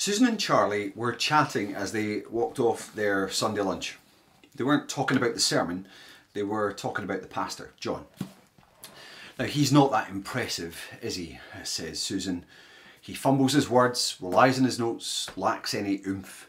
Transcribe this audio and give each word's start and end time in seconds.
Susan 0.00 0.26
and 0.26 0.40
Charlie 0.40 0.94
were 0.96 1.12
chatting 1.12 1.74
as 1.74 1.92
they 1.92 2.22
walked 2.30 2.58
off 2.58 2.90
their 2.94 3.28
Sunday 3.28 3.60
lunch. 3.60 3.98
They 4.54 4.64
weren't 4.64 4.88
talking 4.88 5.18
about 5.18 5.34
the 5.34 5.40
sermon, 5.40 5.86
they 6.32 6.42
were 6.42 6.72
talking 6.72 7.04
about 7.04 7.20
the 7.20 7.28
pastor, 7.28 7.74
John. 7.78 8.06
Now, 9.38 9.44
he's 9.44 9.70
not 9.70 9.90
that 9.90 10.08
impressive, 10.08 10.80
is 11.02 11.16
he? 11.16 11.38
says 11.64 12.00
Susan. 12.00 12.46
He 12.98 13.12
fumbles 13.12 13.52
his 13.52 13.68
words, 13.68 14.16
relies 14.22 14.58
on 14.58 14.64
his 14.64 14.78
notes, 14.78 15.28
lacks 15.36 15.74
any 15.74 16.00
oomph. 16.06 16.48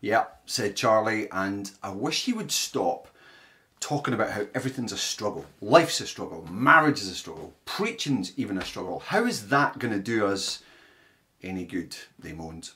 Yeah, 0.00 0.24
said 0.44 0.74
Charlie, 0.74 1.30
and 1.30 1.70
I 1.84 1.90
wish 1.90 2.24
he 2.24 2.32
would 2.32 2.50
stop 2.50 3.06
talking 3.78 4.12
about 4.12 4.32
how 4.32 4.48
everything's 4.56 4.90
a 4.90 4.98
struggle. 4.98 5.46
Life's 5.60 6.00
a 6.00 6.06
struggle, 6.08 6.44
marriage 6.50 6.98
is 7.00 7.10
a 7.10 7.14
struggle, 7.14 7.54
preaching's 7.64 8.36
even 8.36 8.58
a 8.58 8.64
struggle. 8.64 9.04
How 9.06 9.24
is 9.24 9.50
that 9.50 9.78
going 9.78 9.94
to 9.94 10.00
do 10.00 10.26
us 10.26 10.64
any 11.46 11.64
good, 11.64 11.96
they 12.18 12.32
moaned. 12.32 12.70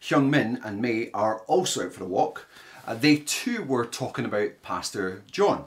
Hyung 0.00 0.30
Min 0.30 0.60
and 0.64 0.82
May 0.82 1.10
are 1.12 1.40
also 1.42 1.86
out 1.86 1.92
for 1.92 2.04
a 2.04 2.08
walk. 2.08 2.46
Uh, 2.86 2.94
they 2.94 3.16
too 3.18 3.62
were 3.62 3.86
talking 3.86 4.24
about 4.24 4.62
Pastor 4.62 5.22
John. 5.30 5.66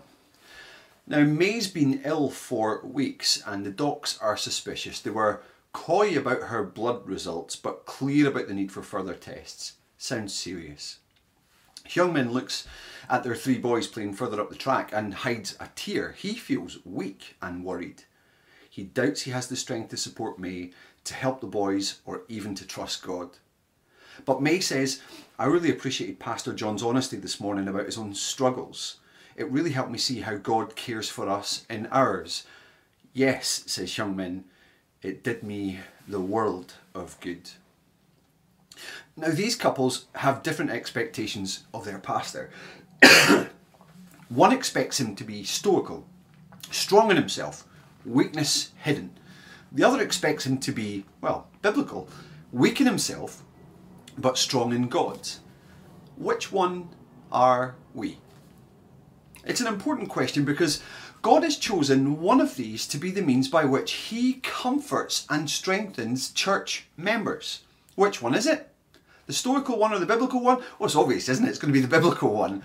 Now, 1.08 1.24
May's 1.24 1.68
been 1.68 2.02
ill 2.04 2.30
for 2.30 2.82
weeks 2.84 3.42
and 3.46 3.66
the 3.66 3.72
docs 3.72 4.18
are 4.20 4.36
suspicious. 4.36 5.00
They 5.00 5.12
were 5.12 5.42
coy 5.72 6.18
about 6.18 6.44
her 6.44 6.64
blood 6.64 7.08
results 7.08 7.56
but 7.56 7.86
clear 7.86 8.28
about 8.28 8.48
the 8.48 8.54
need 8.54 8.72
for 8.72 8.82
further 8.82 9.14
tests. 9.14 9.74
Sounds 9.98 10.34
serious. 10.34 11.00
Hyung 11.88 12.14
Min 12.14 12.32
looks 12.32 12.68
at 13.10 13.24
their 13.24 13.36
three 13.36 13.58
boys 13.58 13.88
playing 13.88 14.14
further 14.14 14.42
up 14.42 14.50
the 14.50 14.56
track 14.56 14.92
and 14.92 15.14
hides 15.14 15.56
a 15.60 15.70
tear. 15.76 16.14
He 16.18 16.34
feels 16.34 16.80
weak 16.84 17.36
and 17.42 17.64
worried. 17.64 18.04
He 18.70 18.84
doubts 18.84 19.22
he 19.22 19.32
has 19.32 19.48
the 19.48 19.56
strength 19.56 19.90
to 19.90 19.98
support 19.98 20.40
May 20.40 20.72
to 21.06 21.14
help 21.14 21.42
the 21.42 21.48
boys, 21.48 22.00
or 22.06 22.24
even 22.28 22.56
to 22.56 22.68
trust 22.68 23.04
God. 23.04 23.30
But 24.26 24.42
May 24.42 24.60
says, 24.60 25.02
I 25.38 25.46
really 25.46 25.70
appreciated 25.70 26.20
Pastor 26.20 26.54
John's 26.54 26.84
honesty 26.84 27.18
this 27.18 27.40
morning 27.40 27.68
about 27.68 27.86
his 27.86 27.98
own 27.98 28.14
struggles. 28.14 28.98
It 29.36 29.52
really 29.52 29.72
helped 29.72 29.92
me 29.92 29.98
see 29.98 30.22
how 30.22 30.38
God 30.38 30.76
cares 30.76 31.10
for 31.10 31.28
us 31.28 31.66
in 31.70 31.88
ours. 31.88 32.46
Yes, 33.14 33.64
says 33.66 33.90
Hyung 33.92 34.16
Min, 34.16 34.46
it 35.02 35.24
did 35.24 35.44
me 35.44 35.80
the 36.08 36.22
world 36.22 36.74
of 36.94 37.20
good. 37.20 37.50
Now, 39.18 39.30
these 39.30 39.56
couples 39.56 40.06
have 40.16 40.44
different 40.44 40.72
expectations 40.72 41.64
of 41.74 41.86
their 41.86 42.00
pastor. 42.00 42.50
One 44.30 44.52
expects 44.52 45.00
him 45.00 45.16
to 45.16 45.24
be 45.24 45.44
stoical, 45.44 46.06
strong 46.72 47.12
in 47.12 47.18
himself, 47.18 47.66
weakness 48.06 48.72
hidden. 48.82 49.12
The 49.76 49.84
other 49.84 50.02
expects 50.02 50.46
him 50.46 50.58
to 50.60 50.72
be, 50.72 51.04
well, 51.20 51.48
biblical, 51.62 52.08
weak 52.52 52.80
in 52.80 52.88
himself, 52.88 53.44
but 54.18 54.38
strong 54.38 54.74
in 54.74 54.88
God. 54.88 55.20
Which 56.16 56.52
one 56.52 56.90
are 57.30 57.76
we? 57.94 58.18
It's 59.44 59.60
an 59.60 59.68
important 59.68 60.10
question 60.10 60.46
because 60.46 60.82
God 61.22 61.44
has 61.44 61.58
chosen 61.58 62.22
one 62.22 62.40
of 62.40 62.56
these 62.56 62.88
to 62.88 62.98
be 62.98 63.12
the 63.12 63.22
means 63.22 63.50
by 63.50 63.66
which 63.66 63.92
He 63.92 64.36
comforts 64.44 65.26
and 65.30 65.50
strengthens 65.50 66.32
church 66.32 66.88
members. 66.96 67.62
Which 67.96 68.22
one 68.22 68.34
is 68.34 68.48
it? 68.48 68.72
The 69.28 69.34
Stoical 69.34 69.78
one 69.78 69.92
or 69.92 70.00
the 70.00 70.06
biblical 70.06 70.40
one? 70.42 70.58
Well, 70.80 70.88
it's 70.88 70.96
obvious, 70.96 71.28
isn't 71.28 71.46
it? 71.46 71.50
It's 71.50 71.60
going 71.60 71.74
to 71.74 71.80
be 71.80 71.86
the 71.86 71.88
biblical 71.88 72.34
one. 72.34 72.64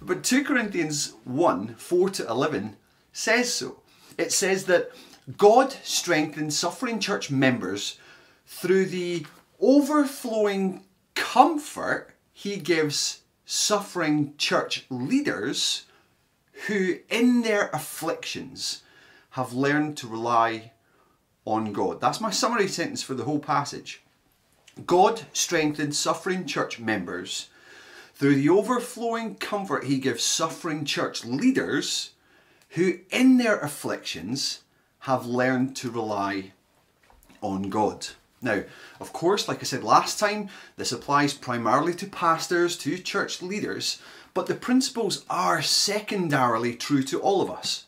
But 0.00 0.22
2 0.22 0.44
Corinthians 0.44 1.14
1 1.24 1.76
4 1.76 2.10
to 2.10 2.26
11 2.28 2.76
says 3.12 3.54
so. 3.54 3.80
It 4.18 4.32
says 4.32 4.64
that 4.66 4.90
God 5.36 5.72
strengthens 5.84 6.58
suffering 6.58 6.98
church 6.98 7.30
members 7.30 7.98
through 8.46 8.86
the 8.86 9.26
overflowing 9.60 10.84
comfort 11.14 12.10
he 12.32 12.56
gives 12.56 13.22
suffering 13.46 14.34
church 14.36 14.84
leaders 14.90 15.84
who, 16.66 16.98
in 17.08 17.42
their 17.42 17.70
afflictions, 17.72 18.82
have 19.30 19.52
learned 19.52 19.96
to 19.98 20.08
rely 20.08 20.72
on 21.44 21.72
God. 21.72 22.00
That's 22.00 22.20
my 22.20 22.30
summary 22.30 22.68
sentence 22.68 23.02
for 23.02 23.14
the 23.14 23.24
whole 23.24 23.38
passage. 23.38 24.02
God 24.86 25.22
strengthens 25.32 25.98
suffering 25.98 26.46
church 26.46 26.78
members 26.78 27.48
through 28.14 28.36
the 28.36 28.48
overflowing 28.48 29.36
comfort 29.36 29.84
he 29.84 29.98
gives 29.98 30.22
suffering 30.22 30.84
church 30.84 31.24
leaders 31.24 32.10
who, 32.70 32.98
in 33.10 33.38
their 33.38 33.58
afflictions, 33.58 34.60
have 35.02 35.26
learned 35.26 35.74
to 35.74 35.90
rely 35.90 36.52
on 37.40 37.62
God. 37.70 38.06
Now, 38.40 38.62
of 39.00 39.12
course, 39.12 39.48
like 39.48 39.60
I 39.60 39.64
said 39.64 39.82
last 39.82 40.18
time, 40.18 40.48
this 40.76 40.92
applies 40.92 41.34
primarily 41.34 41.94
to 41.94 42.06
pastors, 42.06 42.76
to 42.78 42.98
church 42.98 43.42
leaders, 43.42 44.00
but 44.32 44.46
the 44.46 44.54
principles 44.54 45.24
are 45.28 45.60
secondarily 45.60 46.74
true 46.74 47.02
to 47.04 47.20
all 47.20 47.42
of 47.42 47.50
us. 47.50 47.86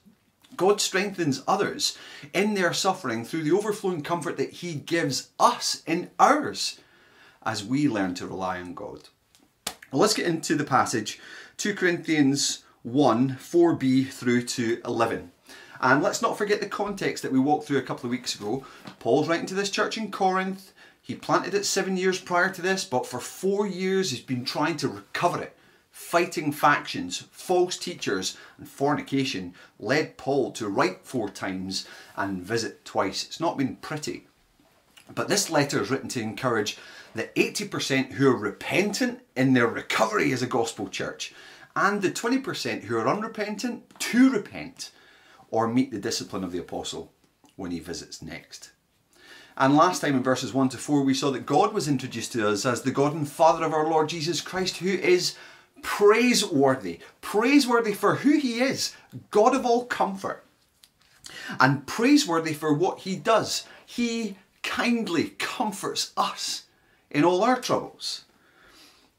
God 0.57 0.81
strengthens 0.81 1.43
others 1.47 1.97
in 2.33 2.55
their 2.55 2.73
suffering 2.73 3.25
through 3.25 3.45
the 3.45 3.53
overflowing 3.53 4.03
comfort 4.03 4.37
that 4.37 4.55
He 4.55 4.75
gives 4.75 5.31
us 5.39 5.83
in 5.87 6.11
ours 6.19 6.81
as 7.45 7.65
we 7.65 7.89
learn 7.89 8.15
to 8.15 8.27
rely 8.27 8.61
on 8.61 8.75
God. 8.75 9.09
Well, 9.93 10.01
let's 10.01 10.15
get 10.15 10.27
into 10.27 10.57
the 10.57 10.65
passage 10.65 11.21
2 11.59 11.75
Corinthians 11.75 12.65
1 12.83 13.37
4b 13.41 14.09
through 14.09 14.43
to 14.43 14.81
11. 14.85 15.31
And 15.84 16.03
let's 16.03 16.22
not 16.22 16.39
forget 16.39 16.61
the 16.62 16.67
context 16.67 17.22
that 17.22 17.31
we 17.31 17.39
walked 17.39 17.67
through 17.67 17.77
a 17.77 17.83
couple 17.83 18.06
of 18.06 18.11
weeks 18.11 18.34
ago. 18.34 18.65
Paul's 19.00 19.28
writing 19.28 19.45
to 19.45 19.55
this 19.55 19.69
church 19.69 19.99
in 19.99 20.11
Corinth. 20.11 20.72
He 21.03 21.15
planted 21.15 21.53
it 21.53 21.67
seven 21.67 21.99
years 21.99 22.19
prior 22.19 22.49
to 22.55 22.62
this, 22.62 22.87
but 22.87 23.06
for 23.06 23.21
four 23.21 23.67
years 23.67 24.11
he's 24.11 24.22
been 24.22 24.47
trying 24.47 24.78
to 24.78 24.89
recover 24.89 25.43
it. 25.43 25.55
Fighting 25.91 26.53
factions, 26.53 27.25
false 27.31 27.77
teachers, 27.77 28.39
and 28.56 28.67
fornication 28.67 29.53
led 29.78 30.17
Paul 30.17 30.53
to 30.53 30.71
write 30.71 31.05
four 31.05 31.28
times 31.28 31.87
and 32.16 32.43
visit 32.43 32.87
twice. 32.87 33.22
It's 33.22 33.39
not 33.39 33.59
been 33.59 33.77
pretty. 33.77 34.27
But 35.15 35.28
this 35.28 35.51
letter 35.51 35.83
is 35.83 35.91
written 35.91 36.09
to 36.09 36.22
encourage 36.22 36.78
the 37.15 37.28
80% 37.37 38.12
who 38.12 38.31
are 38.31 38.37
repentant 38.39 39.21
in 39.37 39.53
their 39.53 39.69
recovery 39.69 40.33
as 40.33 40.41
a 40.41 40.47
gospel 40.47 40.89
church 40.89 41.34
and 41.77 42.01
the 42.01 42.11
20% 42.11 42.84
who 42.84 42.97
are 42.97 43.06
unrepentant 43.06 43.83
to 44.01 44.31
repent 44.31 44.91
or 45.54 45.69
meet 45.69 45.92
the 45.92 46.00
discipline 46.00 46.42
of 46.42 46.50
the 46.50 46.59
apostle 46.59 47.12
when 47.54 47.70
he 47.70 47.78
visits 47.78 48.20
next. 48.20 48.72
And 49.56 49.76
last 49.76 50.00
time 50.00 50.16
in 50.16 50.22
verses 50.25 50.53
1 50.53 50.70
to 50.70 50.76
4, 50.76 51.03
we 51.03 51.15
saw 51.15 51.31
that 51.31 51.47
God 51.47 51.72
was 51.72 51.87
introduced 51.87 52.32
to 52.32 52.48
us 52.48 52.66
as 52.66 52.82
the 52.82 52.91
God 52.91 53.15
and 53.15 53.28
Father 53.28 53.65
of 53.65 53.72
our 53.72 53.88
Lord 53.88 54.09
Jesus 54.09 54.41
Christ, 54.41 54.78
who 54.78 54.88
is 54.88 55.37
praiseworthy. 55.81 56.98
Praiseworthy 57.20 57.92
for 57.92 58.16
who 58.16 58.37
he 58.37 58.59
is, 58.62 58.97
God 59.31 59.54
of 59.54 59.65
all 59.65 59.84
comfort. 59.84 60.44
And 61.60 61.86
praiseworthy 61.86 62.53
for 62.53 62.75
what 62.75 63.00
he 63.00 63.15
does. 63.15 63.65
He 63.86 64.36
kindly 64.65 65.36
comforts 65.38 66.12
us 66.16 66.65
in 67.12 67.22
all 67.22 67.44
our 67.44 67.60
troubles. 67.60 68.25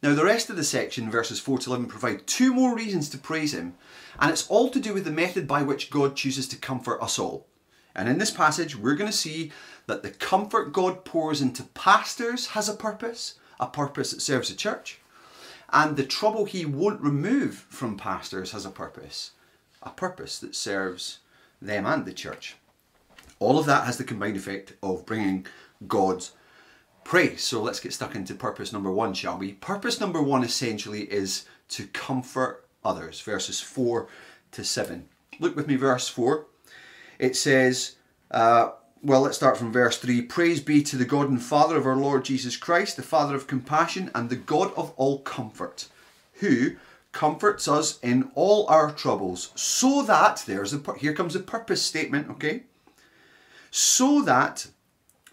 Now, 0.03 0.13
the 0.13 0.25
rest 0.25 0.49
of 0.49 0.57
the 0.57 0.65
section, 0.65 1.09
verses 1.09 1.39
4 1.39 1.59
to 1.59 1.69
11, 1.69 1.85
provide 1.85 2.27
two 2.27 2.53
more 2.53 2.75
reasons 2.75 3.07
to 3.09 3.17
praise 3.17 3.53
him 3.53 3.75
and 4.19 4.31
it's 4.31 4.47
all 4.47 4.69
to 4.69 4.79
do 4.79 4.93
with 4.93 5.05
the 5.05 5.11
method 5.11 5.47
by 5.47 5.63
which 5.63 5.89
God 5.89 6.15
chooses 6.15 6.47
to 6.49 6.55
comfort 6.55 7.01
us 7.01 7.19
all. 7.19 7.47
And 7.95 8.09
in 8.09 8.17
this 8.17 8.31
passage, 8.31 8.75
we're 8.75 8.95
going 8.95 9.09
to 9.09 9.17
see 9.17 9.51
that 9.87 10.03
the 10.03 10.11
comfort 10.11 10.73
God 10.73 11.05
pours 11.05 11.41
into 11.41 11.63
pastors 11.63 12.47
has 12.47 12.67
a 12.67 12.73
purpose, 12.73 13.35
a 13.59 13.67
purpose 13.67 14.11
that 14.11 14.21
serves 14.21 14.49
the 14.49 14.55
church. 14.55 14.99
And 15.71 15.95
the 15.95 16.03
trouble 16.03 16.45
he 16.45 16.65
won't 16.65 17.01
remove 17.01 17.65
from 17.69 17.97
pastors 17.97 18.51
has 18.51 18.65
a 18.65 18.69
purpose, 18.69 19.31
a 19.81 19.89
purpose 19.89 20.39
that 20.39 20.55
serves 20.55 21.19
them 21.61 21.85
and 21.85 22.05
the 22.05 22.13
church. 22.13 22.55
All 23.39 23.57
of 23.57 23.65
that 23.65 23.85
has 23.85 23.97
the 23.97 24.03
combined 24.03 24.37
effect 24.37 24.73
of 24.83 25.05
bringing 25.05 25.45
God's 25.87 26.31
praise. 27.03 27.43
So 27.43 27.61
let's 27.61 27.79
get 27.79 27.93
stuck 27.93 28.15
into 28.15 28.33
purpose 28.33 28.73
number 28.73 28.91
one, 28.91 29.13
shall 29.13 29.37
we? 29.37 29.53
Purpose 29.53 29.99
number 29.99 30.21
one 30.21 30.43
essentially 30.43 31.03
is 31.11 31.45
to 31.69 31.87
comfort 31.87 32.64
others, 32.85 33.19
verses 33.21 33.59
4 33.59 34.07
to 34.51 34.63
7. 34.63 35.07
Look 35.39 35.55
with 35.55 35.67
me, 35.67 35.75
verse 35.75 36.07
4. 36.07 36.45
It 37.19 37.35
says, 37.35 37.95
uh, 38.31 38.71
well, 39.01 39.21
let's 39.21 39.37
start 39.37 39.57
from 39.57 39.71
verse 39.71 39.97
3. 39.97 40.21
Praise 40.23 40.61
be 40.61 40.81
to 40.83 40.95
the 40.95 41.05
God 41.05 41.29
and 41.29 41.41
Father 41.41 41.77
of 41.77 41.85
our 41.85 41.95
Lord 41.95 42.25
Jesus 42.25 42.57
Christ, 42.57 42.95
the 42.95 43.03
Father 43.03 43.35
of 43.35 43.47
compassion 43.47 44.09
and 44.15 44.29
the 44.29 44.35
God 44.35 44.73
of 44.75 44.93
all 44.95 45.19
comfort, 45.19 45.87
who 46.35 46.75
comforts 47.11 47.67
us 47.67 47.99
in 47.99 48.29
all 48.35 48.67
our 48.67 48.91
troubles, 48.91 49.51
so 49.55 50.01
that, 50.01 50.43
there's 50.45 50.73
a, 50.73 50.81
here 50.97 51.13
comes 51.13 51.35
a 51.35 51.39
purpose 51.39 51.81
statement, 51.81 52.29
okay? 52.29 52.63
So 53.71 54.21
that 54.23 54.67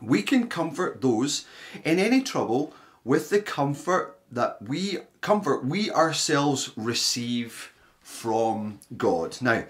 we 0.01 0.23
can 0.23 0.49
comfort 0.49 1.01
those 1.01 1.47
in 1.85 1.99
any 1.99 2.23
trouble 2.23 2.73
with 3.05 3.31
the 3.31 3.41
comfort 3.41 4.19
that 4.33 4.61
we 4.63 4.99
comfort 5.21 5.65
we 5.65 5.91
ourselves 5.91 6.73
receive 6.77 7.73
from 8.01 8.81
God. 8.97 9.39
Now, 9.41 9.65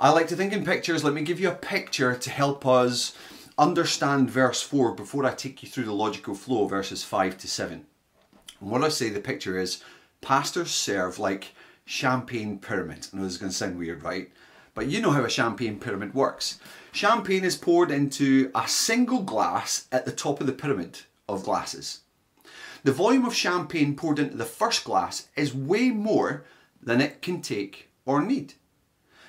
I 0.00 0.10
like 0.10 0.28
to 0.28 0.36
think 0.36 0.52
in 0.52 0.64
pictures. 0.64 1.04
Let 1.04 1.14
me 1.14 1.22
give 1.22 1.40
you 1.40 1.50
a 1.50 1.54
picture 1.54 2.14
to 2.14 2.30
help 2.30 2.64
us 2.64 3.16
understand 3.58 4.30
verse 4.30 4.62
4 4.62 4.92
before 4.92 5.26
I 5.26 5.34
take 5.34 5.62
you 5.62 5.68
through 5.68 5.84
the 5.84 5.92
logical 5.92 6.34
flow 6.34 6.66
verses 6.66 7.02
5 7.02 7.36
to 7.38 7.48
7. 7.48 7.84
And 8.60 8.70
what 8.70 8.84
I 8.84 8.88
say 8.88 9.10
the 9.10 9.20
picture 9.20 9.58
is 9.58 9.82
pastors 10.20 10.70
serve 10.70 11.18
like 11.18 11.52
champagne 11.84 12.58
pyramid. 12.58 13.08
I 13.12 13.16
know 13.16 13.24
this 13.24 13.32
is 13.32 13.38
going 13.38 13.50
to 13.50 13.56
sound 13.56 13.78
weird, 13.78 14.04
right? 14.04 14.30
But 14.74 14.86
you 14.86 15.00
know 15.00 15.10
how 15.10 15.24
a 15.24 15.30
champagne 15.30 15.80
pyramid 15.80 16.14
works. 16.14 16.60
Champagne 16.92 17.44
is 17.44 17.56
poured 17.56 17.90
into 17.90 18.52
a 18.54 18.68
single 18.68 19.22
glass 19.22 19.88
at 19.90 20.04
the 20.04 20.12
top 20.12 20.40
of 20.40 20.46
the 20.46 20.52
pyramid 20.52 21.00
of 21.28 21.42
glasses. 21.42 22.00
The 22.84 22.92
volume 22.92 23.24
of 23.24 23.34
champagne 23.34 23.96
poured 23.96 24.18
into 24.18 24.36
the 24.36 24.44
first 24.44 24.84
glass 24.84 25.28
is 25.36 25.54
way 25.54 25.90
more 25.90 26.44
than 26.80 27.00
it 27.00 27.22
can 27.22 27.42
take 27.42 27.88
or 28.04 28.22
need. 28.22 28.54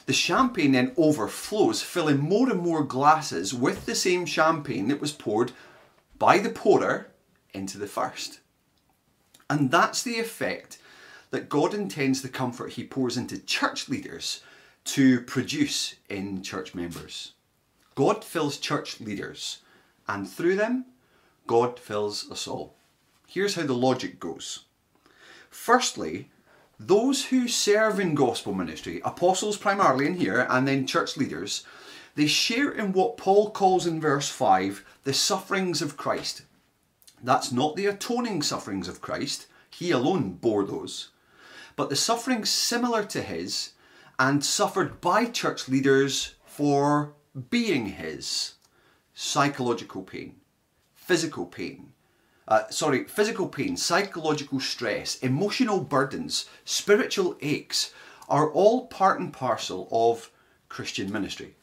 The 0.06 0.14
champagne 0.14 0.72
then 0.72 0.94
overflows, 0.98 1.82
filling 1.82 2.20
more 2.20 2.50
and 2.50 2.60
more 2.60 2.84
glasses 2.84 3.54
with 3.54 3.86
the 3.86 3.96
same 3.96 4.26
champagne 4.26 4.88
that 4.88 5.02
was 5.02 5.12
poured 5.12 5.52
by 6.18 6.40
the 6.40 6.50
pourer 6.50 7.12
into 7.54 7.78
the 7.78 7.88
first. 7.88 8.40
And 9.50 9.72
that's 9.72 10.04
the 10.04 10.20
effect 10.20 10.80
that 11.32 11.50
God 11.50 11.74
intends 11.74 12.22
the 12.22 12.30
comfort 12.30 12.74
He 12.74 12.84
pours 12.84 13.18
into 13.18 13.38
church 13.38 13.90
leaders 13.90 14.42
to 14.86 15.22
produce 15.22 15.96
in 16.10 16.42
church 16.42 16.74
members. 16.74 17.34
God 17.96 18.24
fills 18.24 18.58
church 18.58 19.00
leaders, 19.00 19.60
and 20.08 20.28
through 20.28 20.56
them, 20.56 20.86
God 21.46 21.78
fills 21.78 22.32
us 22.32 22.48
all. 22.48 22.79
Here's 23.32 23.54
how 23.54 23.68
the 23.68 23.76
logic 23.76 24.20
goes. 24.20 24.66
Firstly, 25.52 26.32
those 26.80 27.26
who 27.26 27.48
serve 27.48 28.00
in 28.00 28.16
gospel 28.16 28.56
ministry, 28.56 29.04
apostles 29.06 29.56
primarily 29.56 30.08
in 30.08 30.16
here, 30.16 30.48
and 30.50 30.68
then 30.68 30.88
church 30.88 31.16
leaders, 31.16 31.64
they 32.16 32.26
share 32.26 32.72
in 32.72 32.92
what 32.92 33.18
Paul 33.18 33.52
calls 33.52 33.86
in 33.86 34.02
verse 34.02 34.30
5 34.30 34.84
the 35.04 35.14
sufferings 35.14 35.80
of 35.80 35.96
Christ. 35.96 36.42
That's 37.22 37.52
not 37.52 37.76
the 37.76 37.86
atoning 37.86 38.42
sufferings 38.42 38.88
of 38.88 39.00
Christ, 39.00 39.46
he 39.70 39.92
alone 39.92 40.32
bore 40.32 40.66
those, 40.66 41.10
but 41.76 41.92
the 41.92 41.96
sufferings 41.96 42.50
similar 42.50 43.04
to 43.06 43.22
his 43.22 43.74
and 44.18 44.44
suffered 44.44 45.02
by 45.02 45.26
church 45.26 45.70
leaders 45.70 46.34
for 46.48 47.14
being 47.52 47.86
his. 47.90 48.56
Psychological 49.14 50.02
pain, 50.02 50.38
physical 50.96 51.46
pain, 51.46 51.92
uh, 52.50 52.68
sorry, 52.70 53.04
physical 53.04 53.48
pain, 53.48 53.78
psychological 53.78 54.60
stress, 54.60 55.20
emotional 55.20 55.80
burdens, 55.80 56.50
spiritual 56.66 57.38
aches 57.42 57.94
are 58.28 58.52
all 58.52 58.88
part 58.88 59.20
and 59.20 59.32
parcel 59.32 59.88
of 59.92 60.32
Christian 60.68 61.12
ministry. 61.12 61.56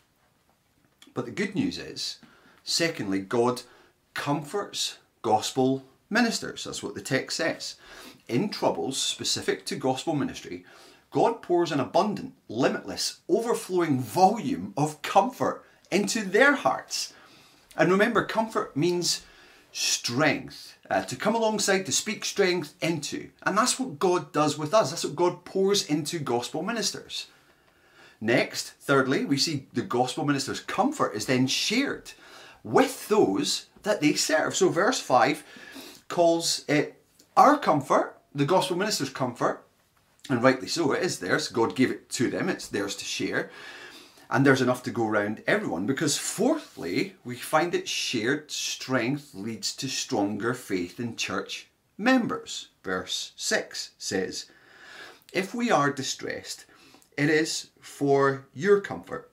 But 1.13 1.25
the 1.25 1.33
good 1.33 1.57
news 1.57 1.77
is, 1.77 2.19
secondly, 2.63 3.19
God 3.19 3.63
comforts 4.15 4.99
gospel 5.23 5.85
ministers. 6.09 6.65
That's 6.65 6.83
what 6.83 6.95
the 6.95 7.03
text 7.03 7.37
says. 7.39 7.75
In 8.29 8.49
troubles 8.49 8.97
specific 8.97 9.67
to 9.67 9.77
gospel 9.77 10.15
ministry, 10.15 10.65
God 11.11 11.43
pours 11.43 11.73
an 11.73 11.81
abundant, 11.81 12.35
limitless, 12.49 13.21
overflowing 13.29 14.01
volume 14.01 14.73
of 14.77 15.03
comfort 15.03 15.65
into 15.91 16.23
their 16.23 16.55
hearts. 16.55 17.13
And 17.77 17.91
remember, 17.91 18.25
comfort 18.25 18.77
means 18.77 19.23
strength, 19.79 20.79
uh, 20.89 21.03
to 21.03 21.15
come 21.15 21.35
alongside, 21.35 21.85
to 21.85 21.93
speak 21.93 22.25
strength 22.25 22.75
into. 22.81 23.29
And 23.43 23.59
that's 23.59 23.79
what 23.79 23.99
God 23.99 24.33
does 24.33 24.57
with 24.57 24.73
us. 24.73 24.89
That's 24.89 25.05
what 25.05 25.15
God 25.15 25.45
pours 25.45 25.85
into 25.87 26.19
gospel 26.19 26.63
ministers. 26.63 27.27
Next, 28.19 28.71
thirdly, 28.81 29.27
we 29.27 29.37
see 29.37 29.67
the 29.75 29.83
gospel 29.83 30.25
minister's 30.25 30.61
comfort 30.61 31.15
is 31.15 31.27
then 31.27 31.47
shared 31.47 32.13
with 32.65 33.07
those 33.09 33.67
that 33.83 34.01
they 34.01 34.15
serve. 34.15 34.57
So, 34.57 34.71
verse 34.71 34.99
5 34.99 35.45
calls 36.09 36.65
it 36.69 37.03
our 37.37 37.59
comfort, 37.59 38.19
the 38.35 38.47
gospel 38.47 38.79
minister's 38.79 39.11
comfort, 39.11 39.63
and 40.31 40.43
rightly 40.43 40.69
so, 40.69 40.93
it 40.93 41.03
is 41.03 41.19
theirs. 41.19 41.49
God 41.49 41.77
gave 41.77 41.91
it 41.91 42.09
to 42.13 42.31
them, 42.31 42.49
it's 42.49 42.69
theirs 42.69 42.97
to 42.97 43.05
share 43.05 43.51
and 44.31 44.45
there's 44.45 44.63
enough 44.63 44.83
to 44.85 44.91
go 44.91 45.07
around 45.07 45.43
everyone. 45.47 45.87
Because 45.87 46.19
fourthly, 46.19 47.15
we 47.25 47.37
find 47.37 47.73
that 47.73 47.89
shared 47.89 48.51
strength 48.51 49.35
leads 49.35 49.75
to 49.77 49.89
stronger 49.89 50.55
faith 50.55 50.99
in 50.99 51.17
church 51.17 51.69
members. 51.97 52.69
Verse 52.83 53.33
6 53.37 53.91
says, 53.99 54.47
If 55.33 55.55
we 55.55 55.71
are 55.71 55.91
distressed, 55.91 56.65
it 57.17 57.31
is 57.31 57.71
for 57.81 58.47
your 58.55 58.81
comfort, 58.81 59.31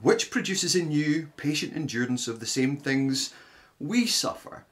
which 0.00 0.30
produces 0.30 0.74
in 0.74 0.90
you 0.90 1.28
patient 1.36 1.74
endurance 1.74 2.28
of 2.28 2.40
the 2.40 2.46
same 2.46 2.76
things 2.76 3.34
we 3.78 4.06
suffer. 4.06 4.64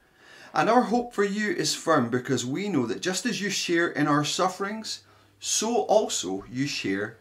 And 0.53 0.69
our 0.69 0.83
hope 0.83 1.13
for 1.13 1.25
you 1.25 1.51
is 1.51 1.75
firm 1.75 2.09
because 2.09 2.45
we 2.45 2.69
know 2.69 2.85
that 2.85 3.01
just 3.01 3.25
as 3.25 3.41
you 3.41 3.49
share 3.49 3.89
in 3.89 4.07
our 4.07 4.23
sufferings, 4.23 5.01
so 5.39 5.81
also 5.83 6.45
you 6.49 6.65
share 6.65 7.17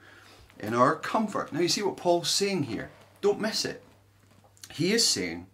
in 0.59 0.75
our 0.75 0.97
comfort. 0.97 1.53
Now, 1.53 1.61
you 1.61 1.69
see 1.69 1.83
what 1.83 1.97
Paul's 1.97 2.31
saying 2.31 2.65
here. 2.65 2.91
Don't 3.21 3.41
miss 3.41 3.65
it. 3.65 3.83
He 4.73 4.93
is 4.93 5.07
saying, 5.07 5.47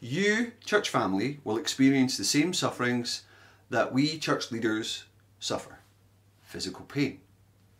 You, 0.00 0.52
church 0.64 0.90
family, 0.90 1.40
will 1.44 1.56
experience 1.56 2.16
the 2.16 2.24
same 2.24 2.52
sufferings 2.52 3.22
that 3.70 3.92
we, 3.92 4.18
church 4.18 4.50
leaders, 4.50 5.04
suffer 5.40 5.78
physical 6.42 6.84
pain, 6.84 7.20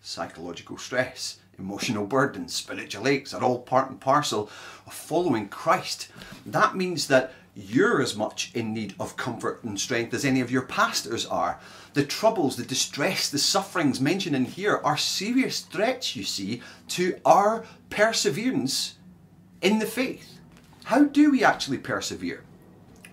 psychological 0.00 0.76
stress, 0.76 1.38
emotional 1.58 2.06
burdens, 2.06 2.54
spiritual 2.54 3.06
aches 3.06 3.32
are 3.32 3.42
all 3.42 3.60
part 3.60 3.88
and 3.88 4.00
parcel 4.00 4.50
of 4.86 4.92
following 4.92 5.48
Christ. 5.48 6.08
That 6.44 6.74
means 6.74 7.06
that 7.08 7.32
you're 7.54 8.02
as 8.02 8.16
much 8.16 8.50
in 8.54 8.74
need 8.74 8.94
of 8.98 9.16
comfort 9.16 9.62
and 9.62 9.78
strength 9.78 10.12
as 10.12 10.24
any 10.24 10.40
of 10.40 10.50
your 10.50 10.62
pastors 10.62 11.24
are. 11.26 11.60
The 11.92 12.04
troubles, 12.04 12.56
the 12.56 12.64
distress, 12.64 13.30
the 13.30 13.38
sufferings 13.38 14.00
mentioned 14.00 14.34
in 14.34 14.44
here 14.44 14.80
are 14.82 14.96
serious 14.96 15.60
threats, 15.60 16.16
you 16.16 16.24
see, 16.24 16.62
to 16.88 17.20
our 17.24 17.64
perseverance 17.90 18.96
in 19.62 19.78
the 19.78 19.86
faith. 19.86 20.38
How 20.84 21.04
do 21.04 21.30
we 21.30 21.44
actually 21.44 21.78
persevere? 21.78 22.42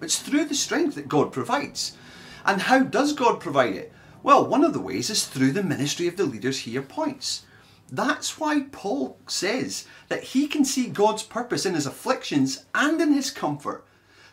It's 0.02 0.20
through 0.20 0.46
the 0.46 0.56
strength 0.56 0.96
that 0.96 1.08
God 1.08 1.32
provides. 1.32 1.96
And 2.44 2.64
how 2.64 2.80
does 2.80 3.14
God 3.14 3.40
provide 3.40 3.76
it? 3.76 3.94
Well, 4.24 4.46
one 4.46 4.64
of 4.64 4.74
the 4.74 4.80
ways 4.80 5.12
is 5.12 5.28
through 5.28 5.52
the 5.52 5.64
ministry 5.64 6.08
of 6.08 6.18
the 6.18 6.26
leaders 6.26 6.60
he 6.60 6.76
appoints. 6.76 7.46
That's 7.92 8.40
why 8.40 8.62
Paul 8.72 9.18
says 9.28 9.86
that 10.08 10.24
he 10.24 10.48
can 10.48 10.66
see 10.66 10.88
God's 10.88 11.24
purpose 11.24 11.66
in 11.66 11.76
his 11.76 11.86
afflictions 11.86 12.66
and 12.74 13.00
in 13.00 13.14
his 13.14 13.30
comfort 13.30 13.86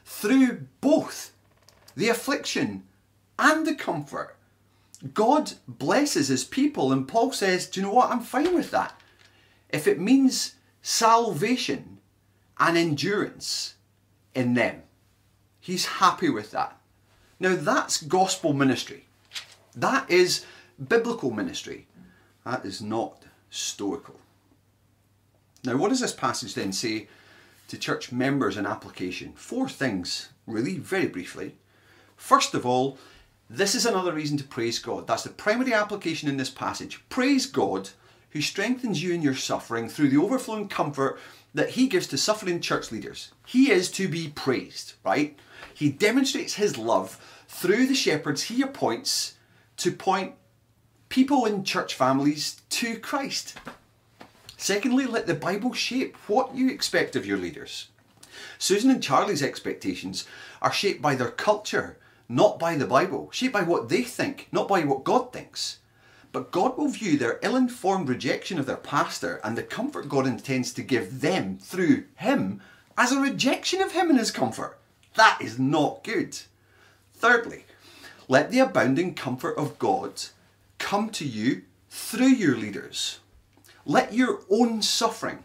through 0.09 0.67
both 0.81 1.33
the 1.95 2.09
affliction 2.09 2.83
and 3.39 3.67
the 3.67 3.75
comfort. 3.75 4.37
God 5.13 5.53
blesses 5.69 6.29
his 6.29 6.45
people, 6.45 6.91
and 6.91 7.07
Paul 7.07 7.31
says, 7.31 7.67
Do 7.67 7.79
you 7.79 7.87
know 7.87 7.93
what? 7.93 8.11
I'm 8.11 8.21
fine 8.21 8.55
with 8.55 8.71
that. 8.71 8.99
If 9.69 9.87
it 9.87 10.01
means 10.01 10.55
salvation 10.81 11.99
and 12.59 12.77
endurance 12.77 13.75
in 14.35 14.55
them, 14.55 14.83
he's 15.61 15.85
happy 15.87 16.31
with 16.31 16.51
that. 16.53 16.81
Now, 17.39 17.55
that's 17.55 18.03
gospel 18.03 18.55
ministry. 18.55 19.05
That 19.77 20.11
is 20.11 20.47
biblical 20.89 21.31
ministry. 21.31 21.87
That 22.45 22.65
is 22.65 22.81
not 22.81 23.25
stoical. 23.51 24.19
Now, 25.65 25.77
what 25.77 25.91
does 25.91 26.01
this 26.01 26.15
passage 26.15 26.55
then 26.55 26.73
say 26.73 27.09
to 27.69 27.79
church 27.79 28.13
members 28.13 28.57
in 28.57 28.67
application? 28.67 29.33
Four 29.35 29.69
things, 29.69 30.31
really, 30.47 30.79
very 30.79 31.07
briefly. 31.07 31.57
First 32.17 32.55
of 32.55 32.67
all, 32.67 32.99
this 33.49 33.75
is 33.75 33.87
another 33.87 34.13
reason 34.13 34.37
to 34.39 34.45
praise 34.45 34.79
God. 34.79 35.07
That's 35.07 35.23
the 35.23 35.31
primary 35.31 35.73
application 35.73 36.29
in 36.29 36.37
this 36.37 36.51
passage. 36.51 37.03
Praise 37.09 37.47
God 37.47 37.91
who 38.31 38.43
strengthens 38.43 39.03
you 39.03 39.15
in 39.15 39.23
your 39.23 39.35
suffering 39.35 39.89
through 39.89 40.09
the 40.11 40.19
overflowing 40.19 40.69
comfort 40.69 41.19
that 41.55 41.71
he 41.71 41.89
gives 41.89 42.07
to 42.09 42.19
suffering 42.19 42.61
church 42.61 42.93
leaders. 42.93 43.33
He 43.47 43.71
is 43.71 43.91
to 43.93 44.07
be 44.09 44.29
praised, 44.29 44.95
right? 45.05 45.39
He 45.73 45.91
demonstrates 45.91 46.55
his 46.55 46.77
love 46.77 47.25
through 47.49 47.87
the 47.87 47.95
shepherds 47.95 48.45
he 48.45 48.61
appoints 48.61 49.37
to 49.79 49.93
point 49.93 50.35
people 51.09 51.47
in 51.47 51.65
church 51.65 51.95
families 51.95 52.61
to 52.71 52.99
Christ. 52.99 53.57
Secondly, 54.61 55.07
let 55.07 55.29
the 55.29 55.35
Bible 55.35 55.73
shape 55.73 56.17
what 56.27 56.53
you 56.53 56.69
expect 56.69 57.15
of 57.15 57.25
your 57.25 57.39
leaders. 57.39 57.89
Susan 58.59 58.91
and 58.91 59.01
Charlie's 59.01 59.43
expectations 59.43 60.27
are 60.61 60.73
shaped 60.73 61.01
by 61.01 61.15
their 61.15 61.31
culture, 61.31 61.97
not 62.29 62.59
by 62.59 62.75
the 62.75 62.85
Bible, 62.85 63.31
shaped 63.31 63.53
by 63.55 63.63
what 63.63 63.89
they 63.89 64.03
think, 64.03 64.49
not 64.51 64.67
by 64.67 64.81
what 64.81 65.05
God 65.05 65.33
thinks. 65.33 65.79
But 66.33 66.51
God 66.51 66.77
will 66.77 66.89
view 66.89 67.17
their 67.17 67.39
ill 67.41 67.55
informed 67.55 68.09
rejection 68.09 68.59
of 68.59 68.67
their 68.67 68.77
pastor 68.77 69.41
and 69.45 69.57
the 69.57 69.63
comfort 69.63 70.09
God 70.09 70.27
intends 70.27 70.73
to 70.73 70.83
give 70.83 71.21
them 71.21 71.57
through 71.59 72.05
him 72.17 72.61
as 72.99 73.13
a 73.13 73.21
rejection 73.21 73.81
of 73.81 73.93
him 73.93 74.11
and 74.11 74.19
his 74.19 74.33
comfort. 74.33 74.79
That 75.15 75.39
is 75.41 75.57
not 75.59 76.03
good. 76.03 76.37
Thirdly, 77.15 77.65
let 78.27 78.51
the 78.51 78.59
abounding 78.59 79.15
comfort 79.15 79.57
of 79.57 79.79
God 79.79 80.21
come 80.79 81.11
to 81.11 81.25
you 81.25 81.63
through 81.89 82.27
your 82.27 82.57
leaders. 82.57 83.21
Let 83.89 84.13
your 84.13 84.41
own 84.51 84.83
suffering, 84.83 85.45